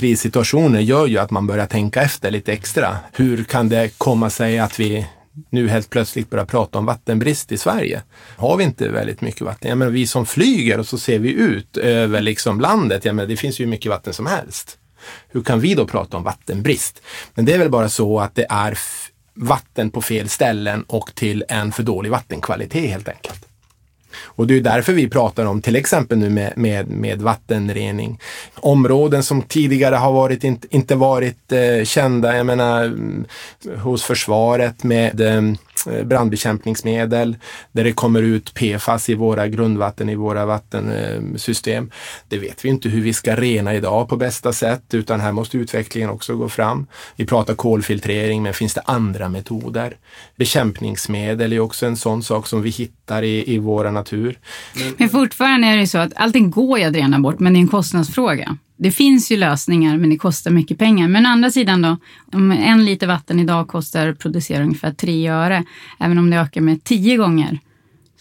krissituationer 0.00 0.80
gör 0.80 1.06
ju 1.06 1.18
att 1.18 1.30
man 1.30 1.46
börjar 1.46 1.66
tänka 1.66 2.02
efter 2.02 2.30
lite 2.30 2.52
extra. 2.52 2.96
Hur 3.12 3.44
kan 3.44 3.68
det 3.68 3.98
komma 3.98 4.30
sig 4.30 4.58
att 4.58 4.80
vi 4.80 5.06
nu 5.50 5.68
helt 5.68 5.90
plötsligt 5.90 6.30
börjar 6.30 6.44
prata 6.44 6.78
om 6.78 6.86
vattenbrist 6.86 7.52
i 7.52 7.58
Sverige? 7.58 8.02
Har 8.36 8.56
vi 8.56 8.64
inte 8.64 8.88
väldigt 8.88 9.20
mycket 9.20 9.40
vatten? 9.40 9.68
Jag 9.68 9.78
menar, 9.78 9.92
vi 9.92 10.06
som 10.06 10.26
flyger 10.26 10.78
och 10.78 10.86
så 10.86 10.98
ser 10.98 11.18
vi 11.18 11.32
ut 11.32 11.76
över 11.76 12.20
liksom 12.20 12.60
landet, 12.60 13.04
jag 13.04 13.14
menar, 13.14 13.28
det 13.28 13.36
finns 13.36 13.60
ju 13.60 13.66
mycket 13.66 13.90
vatten 13.90 14.12
som 14.12 14.26
helst. 14.26 14.78
Hur 15.28 15.42
kan 15.42 15.60
vi 15.60 15.74
då 15.74 15.86
prata 15.86 16.16
om 16.16 16.22
vattenbrist? 16.22 17.02
Men 17.34 17.44
det 17.44 17.52
är 17.52 17.58
väl 17.58 17.70
bara 17.70 17.88
så 17.88 18.20
att 18.20 18.34
det 18.34 18.46
är 18.50 18.78
vatten 19.34 19.90
på 19.90 20.02
fel 20.02 20.28
ställen 20.28 20.82
och 20.82 21.14
till 21.14 21.44
en 21.48 21.72
för 21.72 21.82
dålig 21.82 22.10
vattenkvalitet 22.10 22.90
helt 22.90 23.08
enkelt. 23.08 23.49
Och 24.22 24.46
det 24.46 24.56
är 24.56 24.60
därför 24.60 24.92
vi 24.92 25.08
pratar 25.08 25.46
om 25.46 25.62
till 25.62 25.76
exempel 25.76 26.18
nu 26.18 26.30
med, 26.30 26.52
med, 26.56 26.88
med 26.88 27.22
vattenrening. 27.22 28.20
Områden 28.54 29.22
som 29.22 29.42
tidigare 29.42 29.94
har 29.94 30.12
varit, 30.12 30.44
inte, 30.44 30.66
inte 30.70 30.94
varit 30.94 31.52
eh, 31.52 31.84
kända, 31.84 32.36
jag 32.36 32.46
menar 32.46 32.84
mm, 32.84 33.24
hos 33.82 34.02
försvaret 34.02 34.84
med 34.84 35.20
eh, 35.20 35.42
Eh, 35.86 36.04
brandbekämpningsmedel, 36.04 37.36
där 37.72 37.84
det 37.84 37.92
kommer 37.92 38.22
ut 38.22 38.54
PFAS 38.54 39.08
i 39.08 39.14
våra 39.14 39.48
grundvatten, 39.48 40.08
i 40.08 40.14
våra 40.14 40.46
vattensystem. 40.46 41.90
Det 42.28 42.38
vet 42.38 42.64
vi 42.64 42.68
inte 42.68 42.88
hur 42.88 43.02
vi 43.02 43.12
ska 43.12 43.36
rena 43.36 43.74
idag 43.74 44.08
på 44.08 44.16
bästa 44.16 44.52
sätt, 44.52 44.94
utan 44.94 45.20
här 45.20 45.32
måste 45.32 45.58
utvecklingen 45.58 46.10
också 46.10 46.36
gå 46.36 46.48
fram. 46.48 46.86
Vi 47.16 47.26
pratar 47.26 47.54
kolfiltrering, 47.54 48.42
men 48.42 48.54
finns 48.54 48.74
det 48.74 48.82
andra 48.84 49.28
metoder? 49.28 49.96
Bekämpningsmedel 50.36 51.52
är 51.52 51.60
också 51.60 51.86
en 51.86 51.96
sån 51.96 52.22
sak 52.22 52.46
som 52.46 52.62
vi 52.62 52.70
hittar 52.70 53.22
i, 53.22 53.54
i 53.54 53.58
våra 53.58 53.90
natur. 53.90 54.38
Men 54.96 55.08
fortfarande 55.08 55.66
är 55.66 55.76
det 55.76 55.86
så 55.86 55.98
att 55.98 56.12
allting 56.16 56.50
går 56.50 56.78
ju 56.78 56.84
att 56.84 56.94
rena 56.94 57.18
bort, 57.18 57.38
men 57.38 57.52
det 57.52 57.58
är 57.58 57.60
en 57.60 57.68
kostnadsfråga. 57.68 58.58
Det 58.82 58.90
finns 58.90 59.32
ju 59.32 59.36
lösningar, 59.36 59.96
men 59.96 60.10
det 60.10 60.16
kostar 60.16 60.50
mycket 60.50 60.78
pengar. 60.78 61.08
Men 61.08 61.26
å 61.26 61.28
andra 61.28 61.50
sidan 61.50 61.82
då, 61.82 61.96
om 62.32 62.52
en 62.52 62.84
liter 62.84 63.06
vatten 63.06 63.40
idag 63.40 63.68
kostar 63.68 64.08
att 64.08 64.18
producera 64.18 64.62
ungefär 64.62 64.92
3 64.92 65.28
öre, 65.28 65.64
även 65.98 66.18
om 66.18 66.30
det 66.30 66.36
ökar 66.36 66.60
med 66.60 66.84
10 66.84 67.16
gånger, 67.16 67.58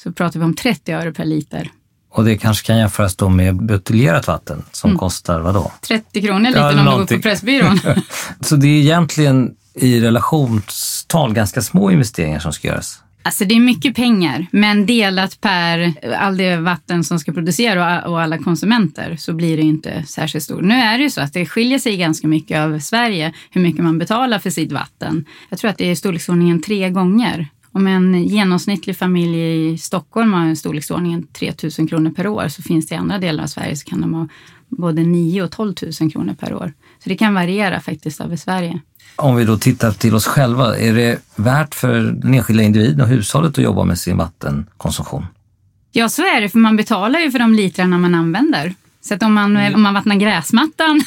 så 0.03 0.11
pratar 0.11 0.39
vi 0.39 0.45
om 0.45 0.53
30 0.53 0.91
öre 0.91 1.13
per 1.13 1.25
liter. 1.25 1.71
Och 2.11 2.25
det 2.25 2.37
kanske 2.37 2.67
kan 2.67 2.77
jämföras 2.77 3.15
då 3.15 3.29
med 3.29 3.55
buteljerat 3.55 4.27
vatten 4.27 4.63
som 4.71 4.89
mm. 4.89 4.99
kostar 4.99 5.39
vadå? 5.39 5.71
30 5.87 6.21
kronor 6.21 6.47
liten 6.47 6.61
ja, 6.61 6.79
om 6.79 6.85
någonting. 6.85 7.07
du 7.07 7.15
går 7.15 7.17
på 7.17 7.29
Pressbyrån. 7.29 7.79
så 8.41 8.55
det 8.55 8.67
är 8.67 8.79
egentligen 8.79 9.55
i 9.73 10.01
relationstal 10.01 11.33
ganska 11.33 11.61
små 11.61 11.91
investeringar 11.91 12.39
som 12.39 12.53
ska 12.53 12.67
göras? 12.67 12.99
Alltså 13.29 13.45
det 13.45 13.55
är 13.55 13.59
mycket 13.59 13.95
pengar, 13.95 14.48
men 14.51 14.86
delat 14.86 15.41
per 15.41 15.93
all 16.13 16.38
det 16.38 16.57
vatten 16.57 17.03
som 17.03 17.19
ska 17.19 17.31
producera 17.31 18.01
och 18.01 18.21
alla 18.21 18.38
konsumenter 18.38 19.15
så 19.15 19.33
blir 19.33 19.57
det 19.57 19.63
inte 19.63 20.03
särskilt 20.03 20.43
stort. 20.43 20.62
Nu 20.62 20.74
är 20.74 20.98
det 20.98 21.03
ju 21.03 21.09
så 21.09 21.21
att 21.21 21.33
det 21.33 21.45
skiljer 21.45 21.79
sig 21.79 21.98
ganska 21.98 22.27
mycket 22.27 22.59
av 22.59 22.79
Sverige 22.79 23.33
hur 23.51 23.62
mycket 23.62 23.83
man 23.83 23.98
betalar 23.98 24.39
för 24.39 24.50
sitt 24.50 24.71
vatten. 24.71 25.25
Jag 25.50 25.59
tror 25.59 25.71
att 25.71 25.77
det 25.77 25.86
är 25.86 25.91
i 25.91 25.95
storleksordningen 25.95 26.62
tre 26.62 26.89
gånger. 26.89 27.48
Om 27.71 27.88
en 27.88 28.24
genomsnittlig 28.24 28.98
familj 28.98 29.71
i 29.74 29.77
Stockholm 29.77 30.33
har 30.33 30.45
en 30.45 30.55
storleksordningen 30.55 31.27
3 31.27 31.53
000 31.79 31.89
kronor 31.89 32.12
per 32.12 32.27
år 32.27 32.48
så 32.48 32.62
finns 32.62 32.88
det 32.88 32.95
i 32.95 32.98
andra 32.98 33.17
delar 33.17 33.43
av 33.43 33.48
Sverige 33.48 33.75
så 33.75 33.89
kan 33.89 34.01
de 34.01 34.13
ha 34.13 34.27
både 34.69 35.03
9 35.03 35.43
och 35.43 35.51
12 35.51 35.74
000 36.01 36.12
kronor 36.12 36.33
per 36.33 36.53
år. 36.53 36.74
Så 37.03 37.09
det 37.09 37.17
kan 37.17 37.33
variera 37.33 37.79
faktiskt 37.79 38.21
över 38.21 38.36
Sverige. 38.36 38.79
Om 39.19 39.35
vi 39.35 39.45
då 39.45 39.57
tittar 39.57 39.91
till 39.91 40.15
oss 40.15 40.27
själva, 40.27 40.77
är 40.77 40.93
det 40.93 41.19
värt 41.35 41.75
för 41.75 41.99
den 41.99 42.33
enskilda 42.33 42.63
individen 42.63 43.01
och 43.01 43.07
hushållet 43.07 43.57
att 43.57 43.63
jobba 43.63 43.83
med 43.83 43.99
sin 43.99 44.17
vattenkonsumtion? 44.17 45.25
Ja, 45.91 46.09
så 46.09 46.21
är 46.21 46.41
det, 46.41 46.49
för 46.49 46.59
man 46.59 46.77
betalar 46.77 47.19
ju 47.19 47.31
för 47.31 47.39
de 47.39 47.53
litrarna 47.53 47.97
man 47.97 48.15
använder. 48.15 48.73
Så 49.01 49.13
att 49.13 49.23
om 49.23 49.33
man, 49.33 49.57
mm. 49.57 49.75
om 49.75 49.81
man 49.81 49.93
vattnar 49.93 50.15
gräsmattan 50.15 51.01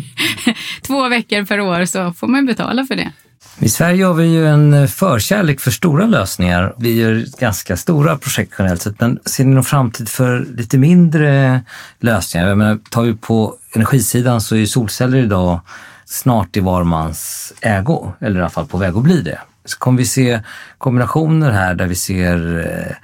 två 0.82 1.08
veckor 1.08 1.44
per 1.44 1.60
år 1.60 1.84
så 1.84 2.12
får 2.12 2.26
man 2.26 2.46
betala 2.46 2.86
för 2.86 2.96
det. 2.96 3.12
I 3.58 3.68
Sverige 3.68 4.04
har 4.04 4.14
vi 4.14 4.26
ju 4.26 4.46
en 4.46 4.88
förkärlek 4.88 5.60
för 5.60 5.70
stora 5.70 6.06
lösningar. 6.06 6.74
Vi 6.78 7.00
gör 7.00 7.24
ganska 7.40 7.76
stora 7.76 8.18
projekt 8.18 8.54
generellt 8.58 8.82
sett, 8.82 9.00
men 9.00 9.18
ser 9.24 9.44
ni 9.44 9.54
någon 9.54 9.64
framtid 9.64 10.08
för 10.08 10.46
lite 10.56 10.78
mindre 10.78 11.60
lösningar? 12.00 12.48
Jag 12.48 12.58
menar, 12.58 12.78
tar 12.90 13.02
vi 13.02 13.14
på 13.14 13.54
energisidan 13.72 14.40
så 14.40 14.54
är 14.54 14.58
ju 14.58 14.66
solceller 14.66 15.18
idag 15.18 15.60
snart 16.04 16.56
i 16.56 16.60
var 16.60 16.84
mans 16.84 17.52
ägo, 17.60 18.12
eller 18.20 18.36
i 18.36 18.42
alla 18.42 18.50
fall 18.50 18.66
på 18.66 18.78
väg 18.78 18.96
att 18.96 19.02
bli 19.02 19.22
det. 19.22 19.38
Så 19.64 19.78
kommer 19.78 19.98
vi 19.98 20.04
se 20.04 20.40
kombinationer 20.78 21.50
här 21.50 21.74
där 21.74 21.86
vi 21.86 21.94
ser 21.94 22.58
eh, 22.58 22.96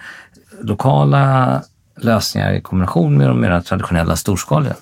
lokala 0.64 1.62
lösningar 2.00 2.52
i 2.52 2.60
kombination 2.60 3.18
med 3.18 3.28
de 3.28 3.40
mer 3.40 3.60
traditionella 3.60 4.16
storskaliga. 4.16 4.74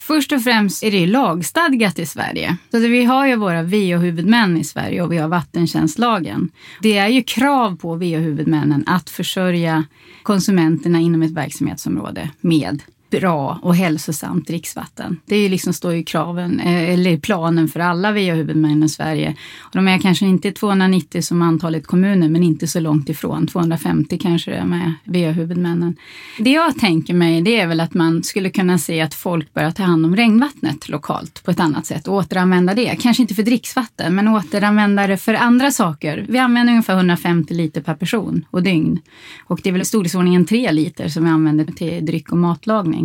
Först 0.00 0.32
och 0.32 0.42
främst 0.42 0.82
är 0.82 0.90
det 0.90 1.06
lagstadgat 1.06 1.98
i 1.98 2.06
Sverige. 2.06 2.56
Så 2.70 2.78
vi 2.78 3.04
har 3.04 3.26
ju 3.26 3.36
våra 3.36 3.62
VA-huvudmän 3.62 4.56
i 4.56 4.64
Sverige 4.64 5.02
och 5.02 5.12
vi 5.12 5.18
har 5.18 5.28
vattentjänstlagen. 5.28 6.50
Det 6.80 6.98
är 6.98 7.08
ju 7.08 7.22
krav 7.22 7.76
på 7.76 7.94
VA-huvudmännen 7.94 8.84
att 8.86 9.10
försörja 9.10 9.84
konsumenterna 10.22 11.00
inom 11.00 11.22
ett 11.22 11.30
verksamhetsområde 11.30 12.30
med 12.40 12.82
bra 13.20 13.58
och 13.62 13.76
hälsosamt 13.76 14.46
dricksvatten. 14.46 15.20
Det 15.26 15.36
är 15.36 15.40
ju 15.40 15.48
liksom, 15.48 15.72
står 15.72 15.92
ju 15.92 16.02
kraven, 16.02 16.60
eh, 16.60 16.90
eller 16.90 17.16
planen 17.16 17.68
för 17.68 17.80
alla 17.80 18.12
VA-huvudmän 18.12 18.82
i 18.82 18.88
Sverige. 18.88 19.36
Och 19.60 19.76
de 19.76 19.88
är 19.88 19.98
kanske 19.98 20.26
inte 20.26 20.52
290 20.52 21.22
som 21.22 21.42
antalet 21.42 21.86
kommuner, 21.86 22.28
men 22.28 22.42
inte 22.42 22.66
så 22.66 22.80
långt 22.80 23.08
ifrån. 23.08 23.46
250 23.46 24.18
kanske 24.18 24.50
det 24.50 24.56
är 24.56 24.64
med 24.64 24.92
VA-huvudmännen. 25.04 25.96
Det 26.38 26.50
jag 26.50 26.78
tänker 26.78 27.14
mig, 27.14 27.42
det 27.42 27.60
är 27.60 27.66
väl 27.66 27.80
att 27.80 27.94
man 27.94 28.22
skulle 28.22 28.50
kunna 28.50 28.78
se 28.78 29.00
att 29.00 29.14
folk 29.14 29.54
börjar 29.54 29.70
ta 29.70 29.82
hand 29.82 30.06
om 30.06 30.16
regnvattnet 30.16 30.88
lokalt 30.88 31.44
på 31.44 31.50
ett 31.50 31.60
annat 31.60 31.86
sätt 31.86 32.08
och 32.08 32.14
återanvända 32.14 32.74
det. 32.74 32.96
Kanske 33.00 33.22
inte 33.22 33.34
för 33.34 33.42
dricksvatten, 33.42 34.14
men 34.14 34.28
återanvända 34.28 35.06
det 35.06 35.16
för 35.16 35.34
andra 35.34 35.70
saker. 35.70 36.26
Vi 36.28 36.38
använder 36.38 36.72
ungefär 36.72 36.94
150 36.94 37.54
liter 37.54 37.80
per 37.80 37.94
person 37.94 38.44
och 38.50 38.62
dygn. 38.62 39.00
Och 39.46 39.60
det 39.62 39.68
är 39.68 39.72
väl 39.72 39.82
i 39.82 39.84
storleksordningen 39.84 40.44
3 40.44 40.72
liter 40.72 41.08
som 41.08 41.24
vi 41.24 41.30
använder 41.30 41.64
till 41.64 42.06
dryck 42.06 42.32
och 42.32 42.38
matlagning. 42.38 43.01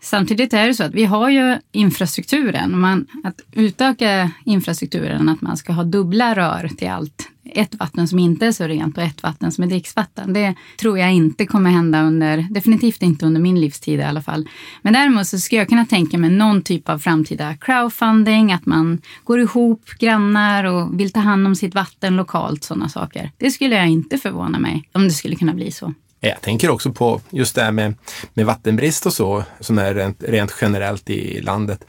Samtidigt 0.00 0.52
är 0.52 0.66
det 0.66 0.74
så 0.74 0.84
att 0.84 0.94
vi 0.94 1.04
har 1.04 1.30
ju 1.30 1.58
infrastrukturen. 1.72 2.80
Man, 2.80 3.06
att 3.24 3.40
utöka 3.52 4.30
infrastrukturen, 4.44 5.28
att 5.28 5.40
man 5.40 5.56
ska 5.56 5.72
ha 5.72 5.84
dubbla 5.84 6.34
rör 6.34 6.68
till 6.68 6.88
allt. 6.88 7.28
Ett 7.54 7.74
vatten 7.74 8.08
som 8.08 8.18
inte 8.18 8.46
är 8.46 8.52
så 8.52 8.64
rent 8.64 8.98
och 8.98 9.04
ett 9.04 9.22
vatten 9.22 9.52
som 9.52 9.64
är 9.64 9.68
dricksvatten. 9.68 10.32
Det 10.32 10.54
tror 10.80 10.98
jag 10.98 11.12
inte 11.12 11.46
kommer 11.46 11.70
hända 11.70 12.02
under, 12.02 12.46
definitivt 12.50 13.02
inte 13.02 13.26
under 13.26 13.40
min 13.40 13.60
livstid 13.60 14.00
i 14.00 14.02
alla 14.02 14.22
fall. 14.22 14.48
Men 14.82 14.92
däremot 14.92 15.26
så 15.26 15.38
skulle 15.38 15.60
jag 15.60 15.68
kunna 15.68 15.86
tänka 15.86 16.18
mig 16.18 16.30
någon 16.30 16.62
typ 16.62 16.88
av 16.88 16.98
framtida 16.98 17.56
crowdfunding, 17.56 18.52
att 18.52 18.66
man 18.66 19.00
går 19.24 19.40
ihop 19.40 19.90
grannar 19.98 20.64
och 20.64 21.00
vill 21.00 21.12
ta 21.12 21.20
hand 21.20 21.46
om 21.46 21.56
sitt 21.56 21.74
vatten 21.74 22.16
lokalt, 22.16 22.64
sådana 22.64 22.88
saker. 22.88 23.30
Det 23.36 23.50
skulle 23.50 23.76
jag 23.76 23.88
inte 23.88 24.18
förvåna 24.18 24.58
mig 24.58 24.88
om 24.92 25.04
det 25.04 25.10
skulle 25.10 25.36
kunna 25.36 25.54
bli 25.54 25.70
så. 25.70 25.94
Jag 26.24 26.40
tänker 26.40 26.70
också 26.70 26.92
på 26.92 27.20
just 27.30 27.54
det 27.54 27.62
här 27.62 27.72
med, 27.72 27.94
med 28.34 28.46
vattenbrist 28.46 29.06
och 29.06 29.12
så, 29.12 29.44
som 29.60 29.78
är 29.78 29.94
rent, 29.94 30.22
rent 30.22 30.54
generellt 30.60 31.10
i 31.10 31.40
landet. 31.40 31.84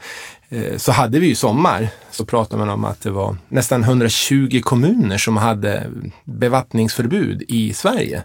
Eh, 0.48 0.76
så 0.76 0.92
hade 0.92 1.20
vi 1.20 1.26
ju 1.26 1.34
sommar, 1.34 1.88
så 2.10 2.26
pratade 2.26 2.64
man 2.64 2.74
om 2.74 2.84
att 2.84 3.00
det 3.00 3.10
var 3.10 3.36
nästan 3.48 3.84
120 3.84 4.60
kommuner 4.64 5.18
som 5.18 5.36
hade 5.36 5.90
bevattningsförbud 6.24 7.42
i 7.48 7.72
Sverige. 7.72 8.22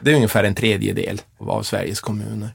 Det 0.00 0.10
är 0.10 0.14
ungefär 0.14 0.44
en 0.44 0.54
tredjedel 0.54 1.20
av 1.38 1.62
Sveriges 1.62 2.00
kommuner 2.00 2.50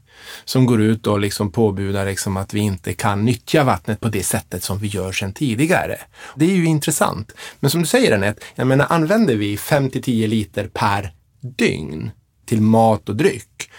som 0.46 0.65
går 0.65 0.82
ut 0.82 1.08
och 1.08 1.20
liksom 1.20 1.52
påbudar 1.52 2.06
liksom 2.06 2.38
att 2.38 2.54
vi 2.54 2.60
inte 2.60 2.93
kan 2.93 3.26
nyttja 3.26 3.63
vattnet 3.63 4.00
på 4.00 4.10
det 4.10 4.24
sättet 4.24 4.63
som 4.63 4.80
vi 4.80 4.88
gör 4.88 5.12
sedan 5.12 5.34
tidigare. 5.34 5.98
Det 6.36 6.46
är 6.46 6.56
ju 6.56 6.65
intressant. 6.65 7.32
Men 7.60 7.72
som 7.72 7.82
du 7.82 7.88
säger 7.88 8.15
Anette, 8.15 8.46
jag 8.56 8.67
menar 8.67 8.86
använder 8.89 9.36
vi 9.36 9.58
5 9.58 9.89
till 9.89 10.04
10 10.04 10.28
liter 10.28 10.67
per 10.74 11.13
dygn 11.41 12.12
till 12.47 12.62
mat 12.62 13.10
och 13.10 13.15
dryck. 13.15 13.69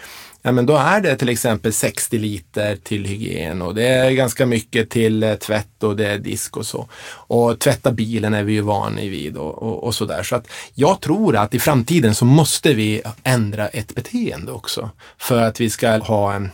Ja, 0.41 0.51
men 0.51 0.65
då 0.65 0.75
är 0.75 1.01
det 1.01 1.15
till 1.15 1.29
exempel 1.29 1.73
60 1.73 2.17
liter 2.17 2.75
till 2.75 3.05
hygien 3.05 3.61
och 3.61 3.75
det 3.75 3.87
är 3.87 4.11
ganska 4.11 4.45
mycket 4.45 4.89
till 4.89 5.23
eh, 5.23 5.35
tvätt 5.35 5.83
och 5.83 5.95
det 5.95 6.07
är 6.07 6.17
disk 6.17 6.57
och 6.57 6.65
så. 6.65 6.87
Och 7.11 7.59
tvätta 7.59 7.91
bilen 7.91 8.33
är 8.33 8.43
vi 8.43 8.53
ju 8.53 8.61
vana 8.61 9.01
vid 9.01 9.37
och, 9.37 9.63
och, 9.63 9.83
och 9.83 9.95
så 9.95 10.05
där. 10.05 10.23
Så 10.23 10.35
att 10.35 10.47
jag 10.73 11.01
tror 11.01 11.35
att 11.35 11.53
i 11.53 11.59
framtiden 11.59 12.15
så 12.15 12.25
måste 12.25 12.73
vi 12.73 13.01
ändra 13.23 13.67
ett 13.67 13.95
beteende 13.95 14.51
också 14.51 14.89
för 15.17 15.41
att 15.41 15.59
vi 15.59 15.69
ska 15.69 15.97
ha 15.97 16.33
en, 16.33 16.49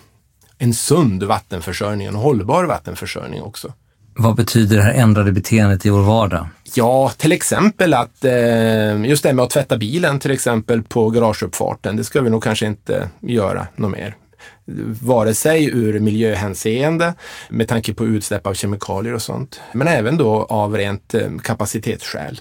en 0.58 0.74
sund 0.74 1.24
vattenförsörjning, 1.24 2.08
en 2.08 2.16
hållbar 2.16 2.64
vattenförsörjning 2.64 3.42
också. 3.42 3.74
Vad 4.18 4.36
betyder 4.36 4.78
det 4.78 4.84
här 4.84 4.94
ändrade 4.94 5.32
beteendet 5.32 5.86
i 5.86 5.90
vår 5.90 6.02
vardag? 6.02 6.48
Ja, 6.76 7.12
till 7.18 7.32
exempel 7.32 7.94
att 7.94 8.26
eh, 8.26 9.06
just 9.06 9.24
det 9.24 9.34
med 9.34 9.44
att 9.44 9.50
tvätta 9.50 9.78
bilen 9.78 10.20
till 10.20 10.32
exempel 10.32 10.84
på 10.84 11.10
garageuppfarten, 11.10 11.96
det 11.96 12.04
ska 12.04 12.22
vi 12.22 12.30
nog 12.30 12.44
kanske 12.44 12.66
inte 12.66 13.10
göra 13.20 13.68
något 13.76 13.92
mer. 13.92 14.16
Vare 15.02 15.34
sig 15.34 15.66
ur 15.66 16.00
miljöhänseende 16.00 17.14
med 17.50 17.68
tanke 17.68 17.94
på 17.94 18.06
utsläpp 18.06 18.48
av 18.48 18.54
kemikalier 18.54 19.14
och 19.14 19.22
sånt, 19.22 19.62
men 19.74 19.88
även 19.88 20.18
då 20.18 20.44
av 20.44 20.78
rent 20.78 21.14
eh, 21.14 21.30
kapacitetsskäl. 21.44 22.40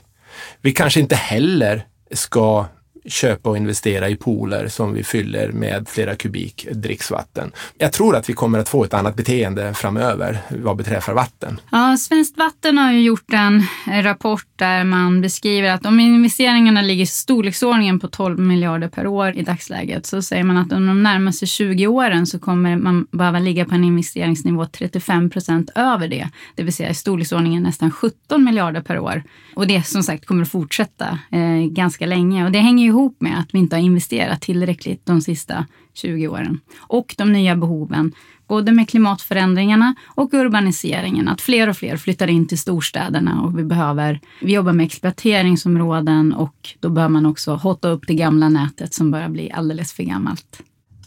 Vi 0.61 0.73
kanske 0.73 1.01
inte 1.01 1.17
heller 1.17 1.87
ska 2.13 2.67
köpa 3.09 3.51
och 3.51 3.57
investera 3.57 4.09
i 4.09 4.17
pooler 4.17 4.69
som 4.69 4.95
vi 4.95 5.05
fyller 5.05 5.53
med 5.53 5.89
flera 5.89 6.17
kubik 6.17 6.67
dricksvatten. 6.73 7.53
Jag 7.79 7.93
tror 7.93 8.17
att 8.17 8.29
vi 8.29 8.33
kommer 8.33 8.59
att 8.59 8.69
få 8.69 8.85
ett 8.85 8.95
annat 8.95 9.17
beteende 9.17 9.75
framöver 9.75 10.39
vad 10.49 10.77
beträffar 10.77 11.15
vatten. 11.15 11.61
Ja, 11.71 11.97
Svenskt 11.97 12.39
Vatten 12.39 12.79
har 12.79 12.93
ju 12.93 13.03
gjort 13.03 13.33
en 13.33 13.67
rapport 14.03 14.47
där 14.57 14.85
man 14.85 15.21
beskriver 15.21 15.71
att 15.71 15.87
om 15.87 16.01
investeringarna 16.01 16.83
ligger 16.83 17.03
i 17.03 17.07
storleksordningen 17.07 18.01
på 18.01 18.09
12 18.09 18.39
miljarder 18.39 18.89
per 18.89 19.07
år 19.07 19.37
i 19.37 19.43
dagsläget 19.43 20.07
så 20.07 20.23
säger 20.23 20.45
man 20.45 20.57
att 20.57 20.73
under 20.73 20.89
de 20.89 21.03
närmaste 21.03 21.47
20 21.47 21.87
åren 21.87 22.27
så 22.27 22.39
kommer 22.39 22.77
man 22.77 23.07
behöva 23.11 23.39
ligga 23.39 23.65
på 23.65 23.75
en 23.75 23.85
investeringsnivå 23.85 24.67
35 24.67 25.31
procent 25.31 25.71
över 25.75 26.09
det, 26.09 26.29
det 26.55 26.63
vill 26.63 26.73
säga 26.73 26.91
i 26.91 26.95
storleksordningen 26.95 27.63
nästan 27.63 27.91
17 27.91 28.45
miljarder 28.45 28.81
per 28.81 28.99
år. 28.99 29.23
Och 29.55 29.67
det 29.67 29.83
som 29.87 30.03
sagt 30.03 30.27
kommer 30.27 30.43
att 30.43 30.51
fortsätta 30.51 31.19
eh, 31.31 31.69
ganska 31.71 32.07
länge 32.07 32.45
och 32.45 32.53
det 32.53 32.59
hänger 32.59 32.85
ju 32.85 32.91
ihop 32.95 33.17
med 33.21 33.39
att 33.39 33.49
vi 33.55 33.59
inte 33.59 33.77
har 33.77 33.83
investerat 33.83 34.41
tillräckligt 34.41 35.07
de 35.07 35.21
sista 35.21 35.67
20 35.95 36.29
åren. 36.29 36.61
Och 36.79 37.15
de 37.19 37.33
nya 37.33 37.57
behoven, 37.57 38.13
både 38.49 38.73
med 38.73 38.89
klimatförändringarna 38.89 39.95
och 40.07 40.35
urbaniseringen. 40.35 41.29
Att 41.29 41.41
fler 41.41 41.69
och 41.69 41.77
fler 41.77 41.97
flyttar 41.97 42.27
in 42.27 42.49
till 42.49 42.59
storstäderna 42.59 43.43
och 43.43 43.59
vi 43.59 43.65
behöver, 43.65 44.21
vi 44.41 44.53
jobbar 44.53 44.73
med 44.73 44.87
exploateringsområden 44.87 46.33
och 46.33 46.55
då 46.81 46.89
behöver 46.89 47.13
man 47.13 47.27
också 47.27 47.55
hotta 47.55 47.89
upp 47.89 48.03
det 48.07 48.15
gamla 48.15 48.49
nätet 48.49 48.95
som 48.95 49.11
börjar 49.11 49.29
bli 49.29 49.51
alldeles 49.53 49.93
för 49.93 50.03
gammalt. 50.03 50.63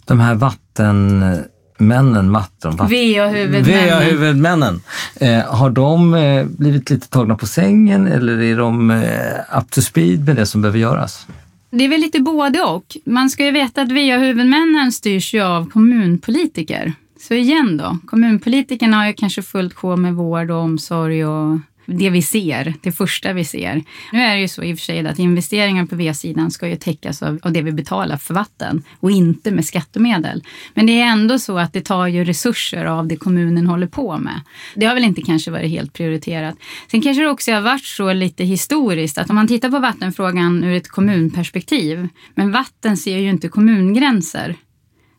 De 0.06 0.20
här 0.20 0.36
vattenmännen, 0.36 2.32
vatten, 2.32 2.76
vatten, 2.76 2.88
VA-huvudmännen. 2.88 3.90
VA-huvudmännen. 3.90 4.82
Eh, 5.16 5.40
har 5.40 5.70
de 5.70 6.14
eh, 6.14 6.46
blivit 6.46 6.90
lite 6.90 7.08
tagna 7.08 7.36
på 7.36 7.48
sängen 7.48 8.08
eller 8.08 8.42
är 8.42 8.58
de 8.58 8.92
eh, 8.92 9.60
up 9.60 9.72
to 9.72 9.82
speed 9.82 10.26
med 10.26 10.36
det 10.36 10.46
som 10.46 10.62
behöver 10.62 10.80
göras? 10.80 11.28
Det 11.70 11.84
är 11.84 11.90
väl 11.90 12.02
lite 12.02 12.20
både 12.20 12.62
och. 12.62 12.98
Man 13.06 13.30
ska 13.30 13.46
ju 13.46 13.52
veta 13.52 13.82
att 13.82 13.92
VA-huvudmännen 13.92 14.92
styrs 14.92 15.34
ju 15.34 15.42
av 15.42 15.70
kommunpolitiker. 15.70 16.94
Så 17.20 17.34
igen 17.34 17.78
då, 17.78 17.98
kommunpolitikerna 18.06 18.98
har 18.98 19.08
ju 19.08 19.14
kanske 19.14 19.42
fullt 19.42 19.74
sjå 19.74 19.96
med 19.96 20.16
vård 20.16 20.52
och 20.52 20.62
omsorg 20.62 21.26
och 21.26 21.60
det 21.88 22.10
vi 22.10 22.22
ser, 22.22 22.74
det 22.82 22.92
första 22.92 23.34
vi 23.34 23.46
ser. 23.46 23.84
Nu 24.12 24.20
är 24.20 24.36
det 24.36 24.42
ju 24.42 24.48
så 24.48 24.64
i 24.64 24.74
och 24.74 24.78
för 24.78 24.86
sig 24.86 25.08
att 25.08 25.20
investeringar 25.20 25.86
på 25.86 25.96
V-sidan 25.96 26.52
ska 26.52 26.68
ju 26.68 26.76
täckas 26.76 27.24
av, 27.24 27.40
av 27.44 27.52
det 27.52 27.62
vi 27.62 27.72
betalar 27.72 28.18
för 28.18 28.34
vatten 28.34 28.84
och 29.00 29.12
inte 29.12 29.52
med 29.52 29.66
skattemedel. 29.66 30.44
Men 30.74 30.86
det 30.86 31.02
är 31.02 31.06
ändå 31.06 31.40
så 31.40 31.58
att 31.58 31.74
det 31.74 31.82
tar 31.82 32.08
ju 32.08 32.24
resurser 32.24 32.86
av 32.86 33.08
det 33.08 33.16
kommunen 33.16 33.68
håller 33.68 33.88
på 33.88 34.18
med. 34.18 34.42
Det 34.76 34.86
har 34.86 34.94
väl 34.94 35.04
inte 35.04 35.22
kanske 35.22 35.52
varit 35.52 35.70
helt 35.70 35.94
prioriterat. 35.94 36.56
Sen 36.92 37.02
kanske 37.02 37.24
det 37.24 37.30
också 37.30 37.52
har 37.52 37.62
varit 37.62 37.86
så 37.86 38.14
lite 38.14 38.44
historiskt 38.44 39.18
att 39.18 39.30
om 39.30 39.36
man 39.36 39.48
tittar 39.48 39.70
på 39.70 39.80
vattenfrågan 39.80 40.64
ur 40.64 40.76
ett 40.76 40.88
kommunperspektiv, 40.88 42.08
men 42.36 42.52
vatten 42.52 42.98
ser 42.98 43.18
ju 43.18 43.30
inte 43.30 43.50
kommungränser. 43.50 44.56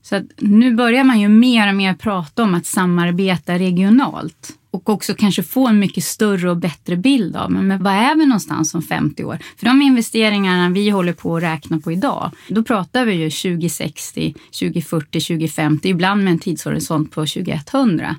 Så 0.03 0.17
att 0.17 0.25
nu 0.37 0.75
börjar 0.75 1.05
man 1.05 1.21
ju 1.21 1.29
mer 1.29 1.69
och 1.69 1.75
mer 1.75 1.95
prata 1.95 2.43
om 2.43 2.55
att 2.55 2.67
samarbeta 2.67 3.59
regionalt 3.59 4.58
och 4.71 4.89
också 4.89 5.15
kanske 5.15 5.43
få 5.43 5.67
en 5.69 5.79
mycket 5.79 6.05
större 6.05 6.51
och 6.51 6.57
bättre 6.57 6.97
bild 6.97 7.37
av 7.37 7.51
men 7.53 7.83
vad 7.83 7.93
är 7.93 8.17
vi 8.17 8.27
någonstans 8.27 8.75
om 8.75 8.83
50 8.83 9.25
år? 9.25 9.39
För 9.57 9.67
de 9.67 9.83
investeringarna 9.83 10.69
vi 10.69 10.91
håller 10.91 11.13
på 11.13 11.37
att 11.37 11.43
räkna 11.43 11.79
på 11.79 11.93
idag, 11.93 12.31
då 12.49 12.63
pratar 12.63 13.05
vi 13.05 13.13
ju 13.13 13.31
2060, 13.31 14.35
2040, 14.61 15.21
2050, 15.21 15.89
ibland 15.89 16.25
med 16.25 16.33
en 16.33 16.39
tidshorisont 16.39 17.11
på 17.11 17.27
2100. 17.27 18.17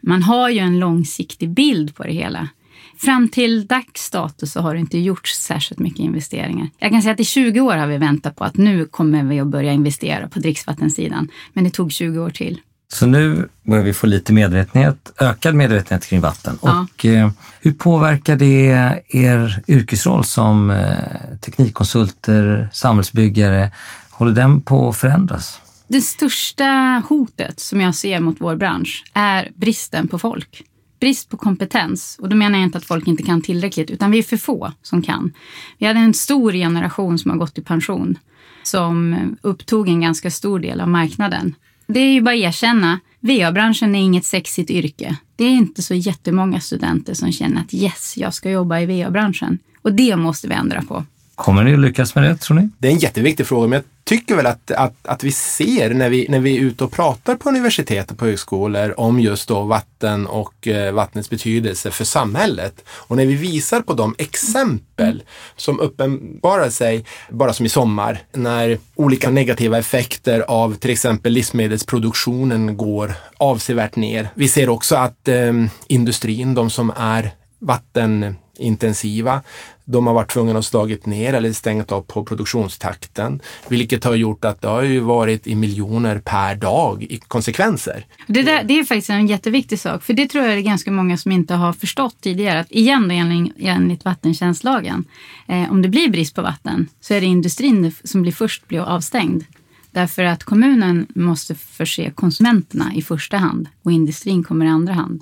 Man 0.00 0.22
har 0.22 0.48
ju 0.48 0.58
en 0.58 0.78
långsiktig 0.78 1.50
bild 1.50 1.94
på 1.94 2.02
det 2.02 2.12
hela. 2.12 2.48
Fram 2.96 3.28
till 3.28 3.66
dags 3.66 4.10
dato 4.10 4.46
så 4.46 4.60
har 4.60 4.74
det 4.74 4.80
inte 4.80 4.98
gjorts 4.98 5.34
särskilt 5.34 5.80
mycket 5.80 6.00
investeringar. 6.00 6.68
Jag 6.78 6.90
kan 6.90 7.02
säga 7.02 7.14
att 7.14 7.20
i 7.20 7.24
20 7.24 7.60
år 7.60 7.76
har 7.76 7.86
vi 7.86 7.98
väntat 7.98 8.36
på 8.36 8.44
att 8.44 8.56
nu 8.56 8.84
kommer 8.84 9.24
vi 9.24 9.40
att 9.40 9.46
börja 9.46 9.72
investera 9.72 10.28
på 10.28 10.38
dricksvattensidan. 10.38 11.28
Men 11.52 11.64
det 11.64 11.70
tog 11.70 11.92
20 11.92 12.20
år 12.20 12.30
till. 12.30 12.60
Så 12.92 13.06
nu 13.06 13.48
börjar 13.62 13.84
vi 13.84 13.92
få 13.92 14.06
lite 14.06 14.32
medvetenhet, 14.32 15.12
ökad 15.18 15.54
medvetenhet 15.54 16.06
kring 16.06 16.20
vatten. 16.20 16.58
Ja. 16.62 16.86
Och 16.94 17.04
eh, 17.06 17.30
hur 17.60 17.72
påverkar 17.72 18.36
det 18.36 18.66
er 19.08 19.62
yrkesroll 19.68 20.24
som 20.24 20.70
eh, 20.70 21.38
teknikkonsulter, 21.40 22.68
samhällsbyggare? 22.72 23.70
Håller 24.10 24.32
den 24.32 24.60
på 24.60 24.88
att 24.88 24.96
förändras? 24.96 25.60
Det 25.88 26.00
största 26.00 27.02
hotet 27.08 27.60
som 27.60 27.80
jag 27.80 27.94
ser 27.94 28.20
mot 28.20 28.36
vår 28.40 28.56
bransch 28.56 29.04
är 29.14 29.50
bristen 29.54 30.08
på 30.08 30.18
folk. 30.18 30.62
Brist 31.00 31.28
på 31.28 31.36
kompetens. 31.36 32.16
Och 32.20 32.28
då 32.28 32.36
menar 32.36 32.58
jag 32.58 32.66
inte 32.66 32.78
att 32.78 32.84
folk 32.84 33.06
inte 33.06 33.22
kan 33.22 33.42
tillräckligt, 33.42 33.90
utan 33.90 34.10
vi 34.10 34.18
är 34.18 34.22
för 34.22 34.36
få 34.36 34.72
som 34.82 35.02
kan. 35.02 35.32
Vi 35.78 35.86
hade 35.86 36.00
en 36.00 36.14
stor 36.14 36.52
generation 36.52 37.18
som 37.18 37.30
har 37.30 37.38
gått 37.38 37.58
i 37.58 37.62
pension 37.62 38.18
som 38.62 39.16
upptog 39.42 39.88
en 39.88 40.00
ganska 40.00 40.30
stor 40.30 40.58
del 40.58 40.80
av 40.80 40.88
marknaden. 40.88 41.54
Det 41.86 42.00
är 42.00 42.12
ju 42.12 42.20
bara 42.20 42.34
att 42.34 42.40
erkänna, 42.40 43.00
VA-branschen 43.20 43.94
är 43.94 44.00
inget 44.00 44.24
sexigt 44.24 44.70
yrke. 44.70 45.16
Det 45.36 45.44
är 45.44 45.50
inte 45.50 45.82
så 45.82 45.94
jättemånga 45.94 46.60
studenter 46.60 47.14
som 47.14 47.32
känner 47.32 47.60
att 47.60 47.74
yes, 47.74 48.14
jag 48.16 48.34
ska 48.34 48.50
jobba 48.50 48.80
i 48.80 48.86
VA-branschen. 48.86 49.58
Och 49.82 49.92
det 49.92 50.16
måste 50.16 50.48
vi 50.48 50.54
ändra 50.54 50.82
på. 50.82 51.04
Kommer 51.34 51.64
ni 51.64 51.72
att 51.72 51.80
lyckas 51.80 52.14
med 52.14 52.24
det, 52.24 52.36
tror 52.36 52.56
ni? 52.56 52.68
Det 52.78 52.88
är 52.88 52.92
en 52.92 52.98
jätteviktig 52.98 53.46
fråga, 53.46 53.68
men 53.68 53.76
jag 53.76 54.01
tycker 54.12 54.36
väl 54.36 54.46
att, 54.46 54.70
att, 54.70 54.94
att 55.02 55.24
vi 55.24 55.32
ser 55.32 55.94
när 55.94 56.08
vi, 56.08 56.26
när 56.28 56.38
vi 56.38 56.56
är 56.56 56.60
ute 56.60 56.84
och 56.84 56.92
pratar 56.92 57.36
på 57.36 57.48
universitet 57.48 58.10
och 58.10 58.18
på 58.18 58.24
högskolor 58.24 59.00
om 59.00 59.20
just 59.20 59.48
då 59.48 59.62
vatten 59.62 60.26
och 60.26 60.68
eh, 60.68 60.92
vattnets 60.92 61.30
betydelse 61.30 61.90
för 61.90 62.04
samhället. 62.04 62.84
Och 62.88 63.16
när 63.16 63.26
vi 63.26 63.34
visar 63.34 63.80
på 63.80 63.94
de 63.94 64.14
exempel 64.18 65.22
som 65.56 65.80
uppenbarar 65.80 66.70
sig, 66.70 67.04
bara 67.30 67.52
som 67.52 67.66
i 67.66 67.68
sommar, 67.68 68.22
när 68.32 68.78
olika 68.94 69.30
negativa 69.30 69.78
effekter 69.78 70.40
av 70.40 70.74
till 70.74 70.90
exempel 70.90 71.32
livsmedelsproduktionen 71.32 72.76
går 72.76 73.14
avsevärt 73.36 73.96
ner. 73.96 74.28
Vi 74.34 74.48
ser 74.48 74.68
också 74.68 74.96
att 74.96 75.28
eh, 75.28 75.52
industrin, 75.86 76.54
de 76.54 76.70
som 76.70 76.92
är 76.96 77.30
vatten 77.58 78.36
intensiva, 78.58 79.40
de 79.84 80.06
har 80.06 80.14
varit 80.14 80.30
tvungna 80.30 80.58
att 80.58 80.64
slagit 80.64 81.06
ner 81.06 81.34
eller 81.34 81.52
stängt 81.52 81.92
av 81.92 82.02
på 82.02 82.24
produktionstakten, 82.24 83.40
vilket 83.68 84.04
har 84.04 84.14
gjort 84.14 84.44
att 84.44 84.60
det 84.60 84.68
har 84.68 84.82
ju 84.82 85.00
varit 85.00 85.46
i 85.46 85.54
miljoner 85.54 86.18
per 86.18 86.54
dag 86.54 87.02
i 87.02 87.16
konsekvenser. 87.28 88.06
Det, 88.26 88.42
där, 88.42 88.64
det 88.64 88.78
är 88.78 88.84
faktiskt 88.84 89.10
en 89.10 89.26
jätteviktig 89.26 89.80
sak, 89.80 90.02
för 90.02 90.12
det 90.12 90.26
tror 90.26 90.44
jag 90.44 90.56
det 90.56 90.60
är 90.60 90.62
ganska 90.62 90.90
många 90.90 91.16
som 91.16 91.32
inte 91.32 91.54
har 91.54 91.72
förstått 91.72 92.16
tidigare. 92.20 92.60
Att 92.60 92.70
igen 92.70 93.08
då, 93.08 93.14
enligt, 93.14 93.54
enligt 93.58 94.04
vattentjänstlagen, 94.04 95.04
eh, 95.48 95.70
om 95.70 95.82
det 95.82 95.88
blir 95.88 96.08
brist 96.08 96.34
på 96.34 96.42
vatten 96.42 96.88
så 97.00 97.14
är 97.14 97.20
det 97.20 97.26
industrin 97.26 97.94
som 98.04 98.22
blir 98.22 98.32
först 98.32 98.68
blir 98.68 98.80
avstängd. 98.80 99.44
Därför 99.92 100.24
att 100.24 100.44
kommunen 100.44 101.06
måste 101.14 101.54
förse 101.54 102.10
konsumenterna 102.14 102.92
i 102.94 103.02
första 103.02 103.36
hand 103.36 103.68
och 103.82 103.92
industrin 103.92 104.44
kommer 104.44 104.66
i 104.66 104.68
andra 104.68 104.92
hand. 104.94 105.20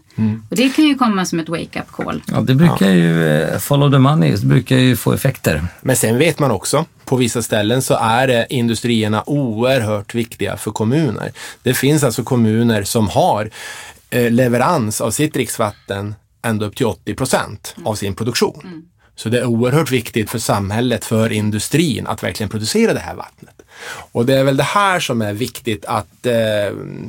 Och 0.51 0.57
det 0.57 0.69
kan 0.69 0.85
ju 0.85 0.95
komma 0.95 1.25
som 1.25 1.41
ett 1.41 1.49
wake-up 1.49 1.93
call. 1.93 2.23
Ja, 2.27 2.41
det 2.41 2.55
brukar 2.55 2.91
ju, 2.91 3.25
eh, 3.29 3.59
follow 3.59 3.91
the 3.91 3.99
money, 3.99 4.37
det 4.37 4.47
brukar 4.47 4.77
ju 4.77 4.97
få 4.97 5.13
effekter. 5.13 5.65
Men 5.81 5.97
sen 5.97 6.19
vet 6.19 6.39
man 6.39 6.51
också, 6.51 6.85
på 7.05 7.17
vissa 7.17 7.43
ställen 7.43 7.83
så 7.83 7.95
är 7.95 8.53
industrierna 8.53 9.23
oerhört 9.27 10.15
viktiga 10.15 10.57
för 10.57 10.71
kommuner. 10.71 11.33
Det 11.63 11.75
finns 11.75 12.05
alltså 12.05 12.25
kommuner 12.25 12.83
som 12.83 13.09
har 13.09 13.51
eh, 14.11 14.31
leverans 14.31 15.01
av 15.01 15.11
sitt 15.11 15.35
dricksvatten 15.35 16.15
ända 16.43 16.67
upp 16.67 16.77
till 16.77 16.87
80 16.87 17.15
procent 17.15 17.75
av 17.85 17.95
sin 17.95 18.15
produktion. 18.15 18.85
Så 19.21 19.29
det 19.29 19.39
är 19.39 19.45
oerhört 19.45 19.91
viktigt 19.91 20.31
för 20.31 20.39
samhället, 20.39 21.05
för 21.05 21.33
industrin 21.33 22.07
att 22.07 22.23
verkligen 22.23 22.51
producera 22.51 22.95
det 22.95 23.01
här 23.01 23.15
vattnet. 23.15 23.55
Och 24.13 24.27
det 24.27 24.35
är 24.35 24.45
väl 24.45 24.57
det 24.57 24.63
här 24.63 25.01
som 25.01 25.23
är 25.23 25.33
viktigt 25.33 25.85
att 25.85 26.27
eh, 26.27 26.33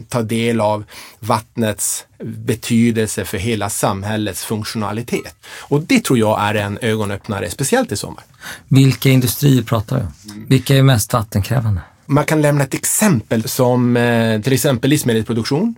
ta 0.09 0.21
del 0.21 0.61
av 0.61 0.83
vattnets 1.19 2.05
betydelse 2.23 3.25
för 3.25 3.37
hela 3.37 3.69
samhällets 3.69 4.43
funktionalitet. 4.43 5.35
Och 5.59 5.81
det 5.81 6.03
tror 6.03 6.19
jag 6.19 6.41
är 6.41 6.55
en 6.55 6.77
ögonöppnare, 6.81 7.49
speciellt 7.49 7.91
i 7.91 7.97
sommar. 7.97 8.23
Vilka 8.67 9.09
industrier 9.09 9.63
pratar 9.63 9.97
vi 9.97 10.03
om? 10.03 10.45
Vilka 10.47 10.75
är 10.75 10.83
mest 10.83 11.13
vattenkrävande? 11.13 11.81
Man 12.05 12.25
kan 12.25 12.41
lämna 12.41 12.63
ett 12.63 12.73
exempel 12.73 13.49
som 13.49 13.97
eh, 13.97 14.41
till 14.41 14.53
exempel 14.53 14.89
livsmedelsproduktion, 14.89 15.75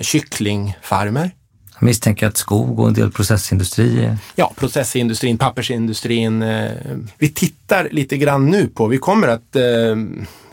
kycklingfarmer, 0.00 1.30
jag 1.78 1.86
misstänker 1.86 2.26
att 2.26 2.36
skog 2.36 2.80
och 2.80 2.88
en 2.88 2.94
del 2.94 3.12
processindustrier. 3.12 4.18
ja, 4.34 4.52
processindustrin, 4.56 5.38
pappersindustrin. 5.38 6.42
Eh, 6.42 6.70
vi 7.18 7.28
tittar 7.28 7.88
lite 7.90 8.16
grann 8.16 8.50
nu 8.50 8.66
på, 8.66 8.86
vi 8.86 8.98
kommer 8.98 9.28
att 9.28 9.56
eh, 9.56 9.62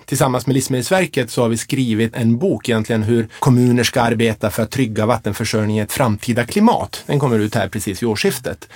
Tillsammans 0.06 0.48
med 0.48 0.54
Livsmedelsverket 0.54 1.32
så 1.32 1.42
har 1.42 1.50
vi 1.50 1.58
skrivit 1.58 2.16
en 2.16 2.38
bok 2.38 2.70
egentligen 2.70 3.04
hur 3.04 3.28
kommuner 3.40 3.84
ska 3.84 4.02
arbeta 4.02 4.50
för 4.50 4.64
att 4.64 4.72
trygga 4.72 5.06
vattenförsörjningen 5.06 5.82
i 5.82 5.86
ett 5.86 5.92
framtida 5.92 6.46
klimat. 6.46 7.04
Den 7.06 7.20
kommer 7.20 7.40
ut 7.40 7.56
här 7.56 7.68
precis 7.68 8.04
vid 8.04 8.10
årsskiftet. 8.10 8.70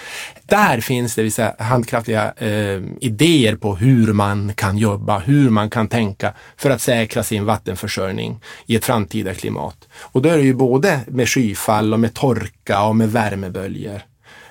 Där 0.45 0.79
finns 0.79 1.15
det 1.15 1.23
vissa 1.23 1.55
handkraftiga 1.59 2.33
eh, 2.37 2.81
idéer 2.99 3.55
på 3.55 3.75
hur 3.75 4.13
man 4.13 4.53
kan 4.53 4.77
jobba, 4.77 5.19
hur 5.19 5.49
man 5.49 5.69
kan 5.69 5.87
tänka 5.87 6.33
för 6.57 6.69
att 6.69 6.81
säkra 6.81 7.23
sin 7.23 7.45
vattenförsörjning 7.45 8.39
i 8.65 8.75
ett 8.75 8.85
framtida 8.85 9.33
klimat. 9.33 9.87
Och 9.99 10.21
då 10.21 10.29
är 10.29 10.37
det 10.37 10.43
ju 10.43 10.53
både 10.53 10.99
med 11.07 11.29
skyfall 11.29 11.93
och 11.93 11.99
med 11.99 12.13
torka 12.13 12.83
och 12.83 12.95
med 12.95 13.11
värmeböljor. 13.11 14.08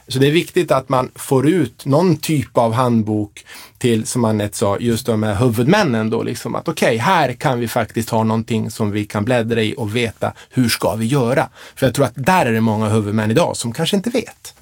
Så 0.09 0.19
det 0.19 0.27
är 0.27 0.33
viktigt 0.33 0.71
att 0.71 0.89
man 0.89 1.11
får 1.15 1.49
ut 1.49 1.85
någon 1.85 2.17
typ 2.17 2.59
av 2.59 2.73
handbok 2.73 3.45
till, 3.79 4.07
som 4.07 4.25
Anette 4.25 4.57
sa, 4.57 4.79
just 4.79 5.07
de 5.07 5.23
här 5.23 5.35
huvudmännen 5.35 6.11
då, 6.11 6.23
liksom 6.23 6.55
att 6.55 6.69
okej, 6.69 6.97
här 6.97 7.33
kan 7.33 7.61
vi 7.61 7.69
faktiskt 7.69 8.11
ha 8.11 8.25
någonting 8.25 8.71
som 8.71 8.91
vi 8.91 9.05
kan 9.05 9.25
bläddra 9.25 9.63
i 9.63 9.75
och 9.77 9.97
veta 9.97 10.33
hur 10.51 10.69
ska 10.69 10.95
vi 10.95 11.07
göra? 11.07 11.49
För 11.77 11.87
jag 11.87 11.95
tror 11.95 12.05
att 12.05 12.15
där 12.15 12.47
är 12.47 12.53
det 12.53 12.61
många 12.61 12.89
huvudmän 12.89 13.31
idag 13.31 13.57
som 13.57 13.73
kanske 13.73 13.97
inte 13.97 14.11
vet. 14.11 14.55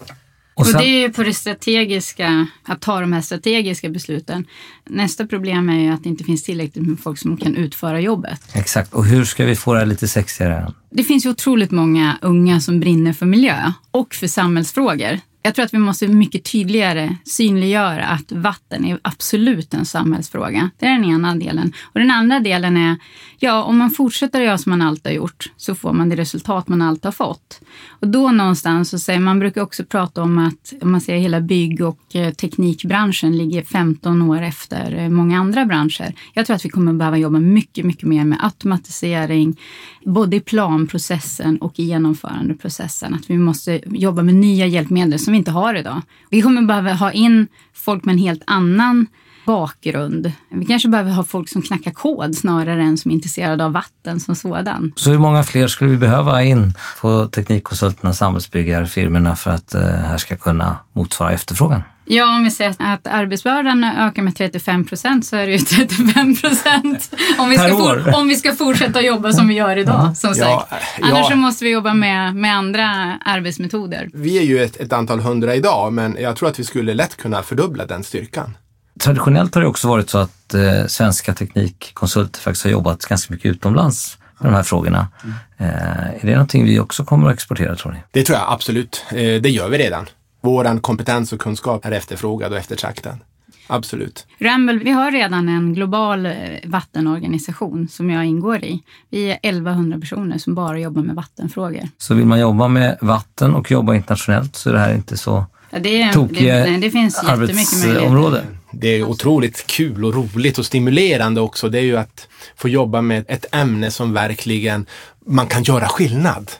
Och 0.54 0.60
Och 0.60 0.66
sen, 0.66 0.80
det 0.80 0.86
är 0.86 1.00
ju 1.00 1.12
på 1.12 1.22
det 1.22 1.34
strategiska, 1.34 2.46
att 2.62 2.80
ta 2.80 3.00
de 3.00 3.12
här 3.12 3.20
strategiska 3.20 3.88
besluten. 3.88 4.46
Nästa 4.84 5.26
problem 5.26 5.68
är 5.68 5.78
ju 5.80 5.88
att 5.88 6.02
det 6.02 6.08
inte 6.08 6.24
finns 6.24 6.42
tillräckligt 6.42 6.86
med 6.86 7.00
folk 7.00 7.18
som 7.18 7.36
kan 7.36 7.56
utföra 7.56 8.00
jobbet. 8.00 8.40
exakt. 8.52 8.94
Och 8.94 9.04
hur 9.04 9.24
ska 9.24 9.44
vi 9.44 9.56
få 9.56 9.74
det 9.74 9.84
lite 9.84 10.08
sexigare? 10.08 10.72
Det 10.90 11.04
finns 11.04 11.26
ju 11.26 11.30
otroligt 11.30 11.70
många 11.70 12.18
unga 12.22 12.60
som 12.60 12.80
brinner 12.80 13.12
för 13.12 13.26
miljö 13.26 13.72
och 13.90 14.14
för 14.14 14.26
samhällsfrågor. 14.26 15.20
Jag 15.46 15.54
tror 15.54 15.64
att 15.64 15.74
vi 15.74 15.78
måste 15.78 16.08
mycket 16.08 16.44
tydligare 16.44 17.16
synliggöra 17.24 18.06
att 18.06 18.32
vatten 18.32 18.84
är 18.84 18.98
absolut 19.02 19.74
en 19.74 19.84
samhällsfråga. 19.84 20.70
Det 20.78 20.86
är 20.86 20.92
den 20.92 21.04
ena 21.04 21.34
delen. 21.34 21.72
Och 21.82 22.00
den 22.00 22.10
andra 22.10 22.40
delen 22.40 22.76
är, 22.76 22.96
ja, 23.38 23.62
om 23.62 23.78
man 23.78 23.90
fortsätter 23.90 24.40
att 24.40 24.46
göra 24.46 24.58
som 24.58 24.70
man 24.70 24.82
alltid 24.82 25.12
har 25.12 25.16
gjort 25.16 25.52
så 25.56 25.74
får 25.74 25.92
man 25.92 26.08
det 26.08 26.16
resultat 26.16 26.68
man 26.68 26.82
alltid 26.82 27.04
har 27.04 27.12
fått. 27.12 27.60
Och 27.88 28.08
då 28.08 28.30
någonstans 28.30 28.90
så 28.90 28.98
säger 28.98 29.20
man 29.20 29.38
brukar 29.38 29.60
också 29.60 29.84
prata 29.84 30.22
om 30.22 30.38
att 30.38 30.72
om 30.82 30.92
man 30.92 31.00
ser 31.00 31.16
hela 31.16 31.40
bygg 31.40 31.80
och 31.80 32.16
eh, 32.16 32.32
teknikbranschen 32.32 33.36
ligger 33.36 33.62
15 33.62 34.22
år 34.22 34.42
efter 34.42 34.98
eh, 34.98 35.08
många 35.08 35.40
andra 35.40 35.64
branscher. 35.64 36.14
Jag 36.34 36.46
tror 36.46 36.56
att 36.56 36.64
vi 36.64 36.68
kommer 36.68 36.92
behöva 36.92 37.16
jobba 37.16 37.38
mycket, 37.38 37.84
mycket 37.84 38.08
mer 38.08 38.24
med 38.24 38.38
automatisering, 38.44 39.60
både 40.04 40.36
i 40.36 40.40
planprocessen 40.40 41.58
och 41.58 41.78
i 41.78 41.82
genomförandeprocessen. 41.82 43.14
Att 43.14 43.30
vi 43.30 43.38
måste 43.38 43.80
jobba 43.86 44.22
med 44.22 44.34
nya 44.34 44.66
hjälpmedel 44.66 45.18
som 45.18 45.35
vi 45.36 45.38
inte 45.38 45.50
har 45.50 45.74
idag. 45.74 46.02
Vi 46.30 46.42
kommer 46.42 46.62
behöva 46.62 46.92
ha 46.92 47.12
in 47.12 47.48
folk 47.72 48.04
med 48.04 48.12
en 48.12 48.18
helt 48.18 48.42
annan 48.46 49.06
bakgrund. 49.46 50.32
Vi 50.50 50.66
kanske 50.66 50.88
behöver 50.88 51.10
ha 51.10 51.24
folk 51.24 51.48
som 51.48 51.62
knackar 51.62 51.90
kod 51.90 52.36
snarare 52.36 52.82
än 52.82 52.98
som 52.98 53.10
är 53.10 53.14
intresserade 53.14 53.64
av 53.64 53.72
vatten 53.72 54.20
som 54.20 54.34
sådan. 54.34 54.92
Så 54.96 55.10
hur 55.10 55.18
många 55.18 55.42
fler 55.42 55.66
skulle 55.66 55.90
vi 55.90 55.96
behöva 55.96 56.42
in 56.42 56.74
på 57.00 57.26
teknikkonsulterna, 57.26 58.12
samhällsbyggarfirmorna 58.12 59.36
för 59.36 59.50
att 59.50 59.68
det 59.68 59.90
eh, 59.90 60.00
här 60.00 60.18
ska 60.18 60.36
kunna 60.36 60.76
motsvara 60.92 61.32
efterfrågan? 61.32 61.82
Ja, 62.08 62.36
om 62.36 62.44
vi 62.44 62.50
säger 62.50 62.74
att 62.78 63.06
arbetsbördan 63.06 63.84
ökar 63.84 64.22
med 64.22 64.36
35 64.36 64.84
procent 64.84 65.26
så 65.26 65.36
är 65.36 65.46
det 65.46 65.52
ju 65.52 65.58
35 65.86 66.36
procent 66.36 67.14
om, 67.38 67.50
vi 67.50 67.58
ska 67.58 68.18
om 68.18 68.28
vi 68.28 68.36
ska 68.36 68.52
fortsätta 68.52 69.00
jobba 69.00 69.32
som 69.32 69.48
vi 69.48 69.54
gör 69.54 69.76
idag. 69.76 70.16
Som 70.16 70.34
sagt. 70.34 70.48
Ja, 70.48 70.68
Annars 71.02 71.18
ja. 71.18 71.30
så 71.30 71.36
måste 71.36 71.64
vi 71.64 71.70
jobba 71.70 71.94
med, 71.94 72.36
med 72.36 72.56
andra 72.56 73.18
arbetsmetoder. 73.24 74.08
Vi 74.14 74.38
är 74.38 74.42
ju 74.42 74.62
ett, 74.62 74.76
ett 74.76 74.92
antal 74.92 75.20
hundra 75.20 75.54
idag, 75.54 75.92
men 75.92 76.16
jag 76.20 76.36
tror 76.36 76.48
att 76.48 76.58
vi 76.58 76.64
skulle 76.64 76.94
lätt 76.94 77.16
kunna 77.16 77.42
fördubbla 77.42 77.86
den 77.86 78.04
styrkan. 78.04 78.56
Traditionellt 79.00 79.54
har 79.54 79.62
det 79.62 79.68
också 79.68 79.88
varit 79.88 80.10
så 80.10 80.18
att 80.18 80.54
eh, 80.54 80.86
svenska 80.86 81.34
teknikkonsulter 81.34 82.40
faktiskt 82.40 82.64
har 82.64 82.70
jobbat 82.70 83.06
ganska 83.06 83.34
mycket 83.34 83.50
utomlands 83.50 84.18
med 84.38 84.52
de 84.52 84.56
här 84.56 84.62
frågorna. 84.62 85.08
Mm. 85.24 85.36
Eh, 85.56 86.08
är 86.08 86.20
det 86.22 86.32
någonting 86.32 86.64
vi 86.64 86.80
också 86.80 87.04
kommer 87.04 87.28
att 87.28 87.34
exportera 87.34 87.76
tror 87.76 87.92
ni? 87.92 87.98
Det 88.10 88.22
tror 88.22 88.38
jag 88.38 88.52
absolut. 88.52 89.04
Eh, 89.10 89.14
det 89.16 89.48
gör 89.48 89.68
vi 89.68 89.78
redan. 89.78 90.06
Våran 90.40 90.80
kompetens 90.80 91.32
och 91.32 91.40
kunskap 91.40 91.86
är 91.86 91.92
efterfrågad 91.92 92.52
och 92.52 92.58
eftertraktad. 92.58 93.18
Absolut. 93.66 94.26
Ramble, 94.38 94.78
vi 94.84 94.90
har 94.90 95.10
redan 95.10 95.48
en 95.48 95.74
global 95.74 96.26
eh, 96.26 96.32
vattenorganisation 96.64 97.88
som 97.88 98.10
jag 98.10 98.24
ingår 98.24 98.64
i. 98.64 98.82
Vi 99.10 99.30
är 99.30 99.38
1100 99.42 99.98
personer 100.00 100.38
som 100.38 100.54
bara 100.54 100.78
jobbar 100.78 101.02
med 101.02 101.14
vattenfrågor. 101.16 101.88
Så 101.98 102.14
vill 102.14 102.26
man 102.26 102.40
jobba 102.40 102.68
med 102.68 102.98
vatten 103.00 103.54
och 103.54 103.70
jobba 103.70 103.94
internationellt 103.94 104.56
så 104.56 104.68
är 104.68 104.74
det 104.74 104.80
här 104.80 104.94
inte 104.94 105.16
så 105.16 105.44
ja, 105.70 105.78
det, 105.78 106.02
är, 106.02 106.12
tokiga 106.12 106.64
det, 106.64 106.76
det 106.76 106.90
finns 106.90 107.18
arbetsområde? 107.18 108.44
Det 108.70 108.88
är 108.88 109.02
otroligt 109.02 109.66
kul 109.66 110.04
och 110.04 110.14
roligt 110.14 110.58
och 110.58 110.66
stimulerande 110.66 111.40
också. 111.40 111.68
Det 111.68 111.78
är 111.78 111.82
ju 111.82 111.96
att 111.96 112.28
få 112.56 112.68
jobba 112.68 113.00
med 113.00 113.24
ett 113.28 113.46
ämne 113.52 113.90
som 113.90 114.12
verkligen 114.12 114.86
man 115.26 115.46
kan 115.46 115.62
göra 115.62 115.88
skillnad. 115.88 116.50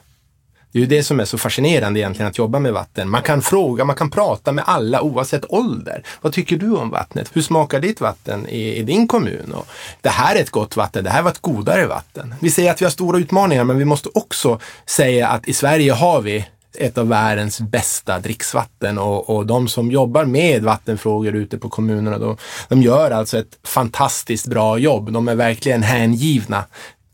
Det 0.73 0.79
är 0.79 0.81
ju 0.81 0.87
det 0.87 1.03
som 1.03 1.21
är 1.21 1.25
så 1.25 1.38
fascinerande 1.38 2.01
egentligen 2.01 2.29
att 2.29 2.38
jobba 2.38 2.59
med 2.59 2.73
vatten. 2.73 3.09
Man 3.09 3.23
kan 3.23 3.42
fråga, 3.42 3.85
man 3.85 3.97
kan 3.97 4.11
prata 4.11 4.53
med 4.53 4.64
alla 4.66 5.03
oavsett 5.03 5.45
ålder. 5.49 6.03
Vad 6.21 6.33
tycker 6.33 6.57
du 6.57 6.77
om 6.77 6.90
vattnet? 6.90 7.31
Hur 7.33 7.42
smakar 7.42 7.81
ditt 7.81 8.01
vatten 8.01 8.49
i, 8.49 8.77
i 8.77 8.83
din 8.83 9.09
kommun? 9.09 9.53
Och 9.55 9.66
det 10.01 10.09
här 10.09 10.37
är 10.37 10.40
ett 10.40 10.51
gott 10.51 10.77
vatten, 10.77 11.05
det 11.05 11.11
här 11.11 11.23
var 11.23 11.31
ett 11.31 11.40
godare 11.40 11.87
vatten. 11.87 12.35
Vi 12.40 12.51
säger 12.51 12.71
att 12.71 12.81
vi 12.81 12.85
har 12.85 12.90
stora 12.90 13.19
utmaningar 13.19 13.64
men 13.64 13.79
vi 13.79 13.85
måste 13.85 14.09
också 14.14 14.61
säga 14.87 15.29
att 15.29 15.49
i 15.49 15.53
Sverige 15.53 15.92
har 15.92 16.21
vi 16.21 16.47
ett 16.79 16.99
av 16.99 17.09
världens 17.09 17.61
bästa 17.61 18.19
dricksvatten 18.19 18.99
och, 18.99 19.31
och 19.31 19.47
de 19.47 19.69
som 19.69 19.91
jobbar 19.91 20.25
med 20.25 20.62
vattenfrågor 20.62 21.35
ute 21.35 21.59
på 21.59 21.69
kommunerna, 21.69 22.19
de, 22.19 22.37
de 22.69 22.83
gör 22.83 23.11
alltså 23.11 23.39
ett 23.39 23.59
fantastiskt 23.65 24.47
bra 24.47 24.79
jobb. 24.79 25.12
De 25.12 25.29
är 25.29 25.35
verkligen 25.35 25.83
hängivna 25.83 26.65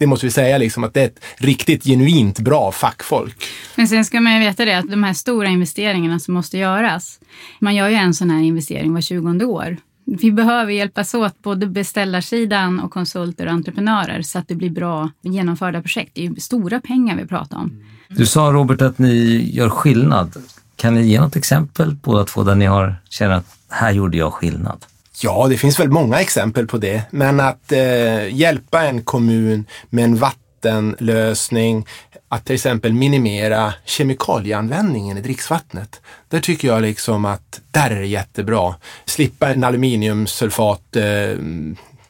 det 0.03 0.07
måste 0.07 0.27
vi 0.27 0.33
säga, 0.33 0.59
liksom, 0.59 0.85
att 0.85 0.95
det 0.95 1.01
är 1.01 1.07
ett 1.07 1.25
riktigt 1.37 1.85
genuint 1.85 2.39
bra 2.39 2.73
fackfolk. 2.73 3.45
Men 3.77 3.89
sen 3.89 4.05
ska 4.05 4.21
man 4.21 4.35
ju 4.35 4.39
veta 4.39 4.65
det 4.65 4.79
att 4.79 4.91
de 4.91 5.05
här 5.05 5.13
stora 5.13 5.49
investeringarna 5.49 6.19
som 6.19 6.35
måste 6.35 6.59
göras, 6.59 7.21
man 7.59 7.75
gör 7.75 7.89
ju 7.89 7.95
en 7.95 8.15
sån 8.15 8.31
här 8.31 8.43
investering 8.43 8.95
var 8.95 9.01
20 9.01 9.45
år. 9.45 9.77
Vi 10.05 10.33
behöver 10.33 10.73
hjälpas 10.73 11.15
åt, 11.15 11.43
både 11.43 11.67
beställarsidan 11.67 12.81
och 12.81 12.91
konsulter 12.91 13.47
och 13.47 13.53
entreprenörer, 13.53 14.23
så 14.23 14.39
att 14.39 14.49
det 14.49 14.55
blir 14.55 14.71
bra 14.71 15.11
genomförda 15.23 15.83
projekt. 15.83 16.11
Det 16.15 16.27
är 16.27 16.31
ju 16.31 16.37
stora 16.37 16.81
pengar 16.81 17.17
vi 17.17 17.27
pratar 17.27 17.57
om. 17.57 17.85
Du 18.17 18.27
sa 18.27 18.53
Robert 18.53 18.83
att 18.83 18.99
ni 18.99 19.51
gör 19.53 19.69
skillnad. 19.69 20.37
Kan 20.77 20.95
ni 20.95 21.03
ge 21.03 21.21
något 21.21 21.37
exempel 21.37 21.95
båda 21.95 22.25
två 22.25 22.43
där 22.43 22.55
ni 22.55 22.67
har 22.67 22.97
känner 23.09 23.35
att 23.35 23.57
här 23.69 23.93
gjorde 23.93 24.17
jag 24.17 24.33
skillnad? 24.33 24.85
Ja, 25.23 25.47
det 25.49 25.57
finns 25.57 25.81
väl 25.81 25.91
många 25.91 26.21
exempel 26.21 26.67
på 26.67 26.79
det. 26.79 27.03
Men 27.11 27.41
att 27.41 27.73
eh, 27.73 28.35
hjälpa 28.35 28.85
en 28.85 29.03
kommun 29.03 29.65
med 29.91 30.05
en 30.05 30.17
vattenlösning, 30.17 31.87
att 32.29 32.45
till 32.45 32.55
exempel 32.55 32.93
minimera 32.93 33.75
kemikalieanvändningen 33.85 35.19
i 35.19 35.21
dricksvattnet. 35.21 36.01
Där 36.29 36.41
tycker 36.41 36.69
jag 36.69 36.83
liksom 36.83 37.25
att 37.25 37.61
där 37.71 37.91
är 37.91 38.01
det 38.01 38.07
jättebra. 38.07 38.75
Slippa 39.05 39.49
en 39.49 39.65
aluminiumsulfat 39.65 40.97
eh, 40.97 41.37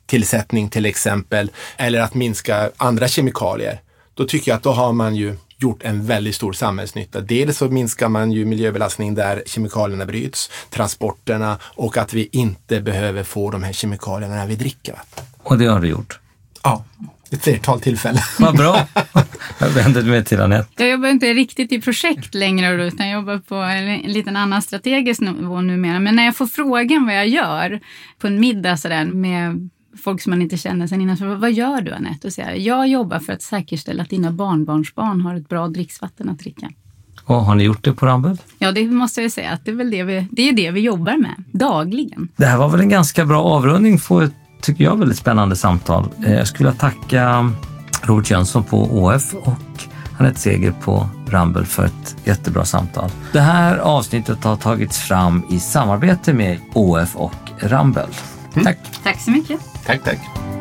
tillsättning 0.06 0.68
till 0.68 0.86
exempel, 0.86 1.50
eller 1.76 2.00
att 2.00 2.14
minska 2.14 2.70
andra 2.76 3.08
kemikalier. 3.08 3.80
Då 4.14 4.24
tycker 4.24 4.50
jag 4.50 4.56
att 4.56 4.62
då 4.62 4.72
har 4.72 4.92
man 4.92 5.16
ju 5.16 5.36
gjort 5.62 5.82
en 5.82 6.06
väldigt 6.06 6.34
stor 6.34 6.52
samhällsnytta. 6.52 7.20
Dels 7.20 7.58
så 7.58 7.68
minskar 7.68 8.08
man 8.08 8.32
ju 8.32 8.44
miljöbelastning 8.44 9.14
där 9.14 9.42
kemikalierna 9.46 10.06
bryts, 10.06 10.50
transporterna 10.70 11.58
och 11.64 11.96
att 11.96 12.14
vi 12.14 12.28
inte 12.32 12.80
behöver 12.80 13.22
få 13.24 13.50
de 13.50 13.62
här 13.62 13.72
kemikalierna 13.72 14.34
när 14.34 14.46
vi 14.46 14.56
dricker 14.56 14.92
vatten. 14.92 15.24
Och 15.42 15.58
det 15.58 15.66
har 15.66 15.80
du 15.80 15.88
gjort? 15.88 16.18
Ja, 16.62 16.84
ett 17.30 17.42
flertal 17.42 17.80
tillfällen. 17.80 18.22
Vad 18.38 18.56
bra! 18.56 18.86
Jag 19.58 19.68
vänder 19.68 20.02
mig 20.02 20.24
till 20.24 20.40
Anette. 20.40 20.82
Jag 20.82 20.90
jobbar 20.90 21.08
inte 21.08 21.26
riktigt 21.26 21.72
i 21.72 21.80
projekt 21.80 22.34
längre 22.34 22.86
utan 22.86 23.08
jag 23.08 23.20
jobbar 23.20 23.38
på 23.38 23.54
en 23.54 23.98
liten 23.98 24.36
annan 24.36 24.62
strategisk 24.62 25.20
nivå 25.20 25.60
numera. 25.60 26.00
Men 26.00 26.16
när 26.16 26.24
jag 26.24 26.36
får 26.36 26.46
frågan 26.46 27.06
vad 27.06 27.14
jag 27.14 27.28
gör 27.28 27.80
på 28.18 28.26
en 28.26 28.40
middag 28.40 28.76
sådär 28.76 29.04
med 29.04 29.70
folk 29.96 30.20
som 30.20 30.30
man 30.30 30.42
inte 30.42 30.56
känner 30.56 30.86
sen 30.86 31.00
innan. 31.00 31.16
Så, 31.16 31.34
vad 31.34 31.52
gör 31.52 31.80
du 31.80 31.92
Anette? 31.92 32.26
Och 32.26 32.32
säger, 32.32 32.54
jag 32.54 32.88
jobbar 32.88 33.18
för 33.18 33.32
att 33.32 33.42
säkerställa 33.42 34.02
att 34.02 34.10
dina 34.10 34.30
barnbarnsbarn 34.30 35.20
har 35.20 35.34
ett 35.34 35.48
bra 35.48 35.68
dricksvatten 35.68 36.28
att 36.28 36.38
dricka. 36.38 36.70
Och 37.24 37.36
har 37.36 37.54
ni 37.54 37.64
gjort 37.64 37.84
det 37.84 37.92
på 37.92 38.06
Ramböll? 38.06 38.38
Ja, 38.58 38.72
det 38.72 38.84
måste 38.84 39.22
jag 39.22 39.32
säga. 39.32 39.50
Att 39.50 39.64
det, 39.64 39.70
är 39.70 39.74
väl 39.74 39.90
det, 39.90 40.02
vi, 40.02 40.28
det 40.30 40.48
är 40.48 40.52
det 40.52 40.70
vi 40.70 40.80
jobbar 40.80 41.16
med 41.16 41.44
dagligen. 41.52 42.28
Det 42.36 42.46
här 42.46 42.58
var 42.58 42.68
väl 42.68 42.80
en 42.80 42.88
ganska 42.88 43.24
bra 43.24 43.42
avrundning 43.42 43.98
på 43.98 44.20
ett, 44.20 44.32
tycker 44.60 44.84
jag, 44.84 44.96
väldigt 44.96 45.18
spännande 45.18 45.56
samtal. 45.56 46.08
Eh, 46.26 46.32
jag 46.32 46.48
skulle 46.48 46.68
vilja 46.68 46.80
tacka 46.80 47.52
Robert 48.02 48.30
Jönsson 48.30 48.64
på 48.64 48.76
ÅF 48.78 49.34
och 49.34 49.84
Anette 50.18 50.40
Seger 50.40 50.74
på 50.84 51.08
Rumble 51.26 51.64
för 51.64 51.84
ett 51.84 52.16
jättebra 52.24 52.64
samtal. 52.64 53.10
Det 53.32 53.40
här 53.40 53.78
avsnittet 53.78 54.44
har 54.44 54.56
tagits 54.56 54.98
fram 54.98 55.42
i 55.50 55.60
samarbete 55.60 56.32
med 56.32 56.58
ÅF 56.74 57.16
och 57.16 57.34
Rumble. 57.58 58.06
Mm. 58.54 58.64
Tack! 58.64 58.78
Tack 59.02 59.20
så 59.20 59.30
mycket! 59.30 59.71
Tak, 59.84 60.02
tak. 60.02 60.51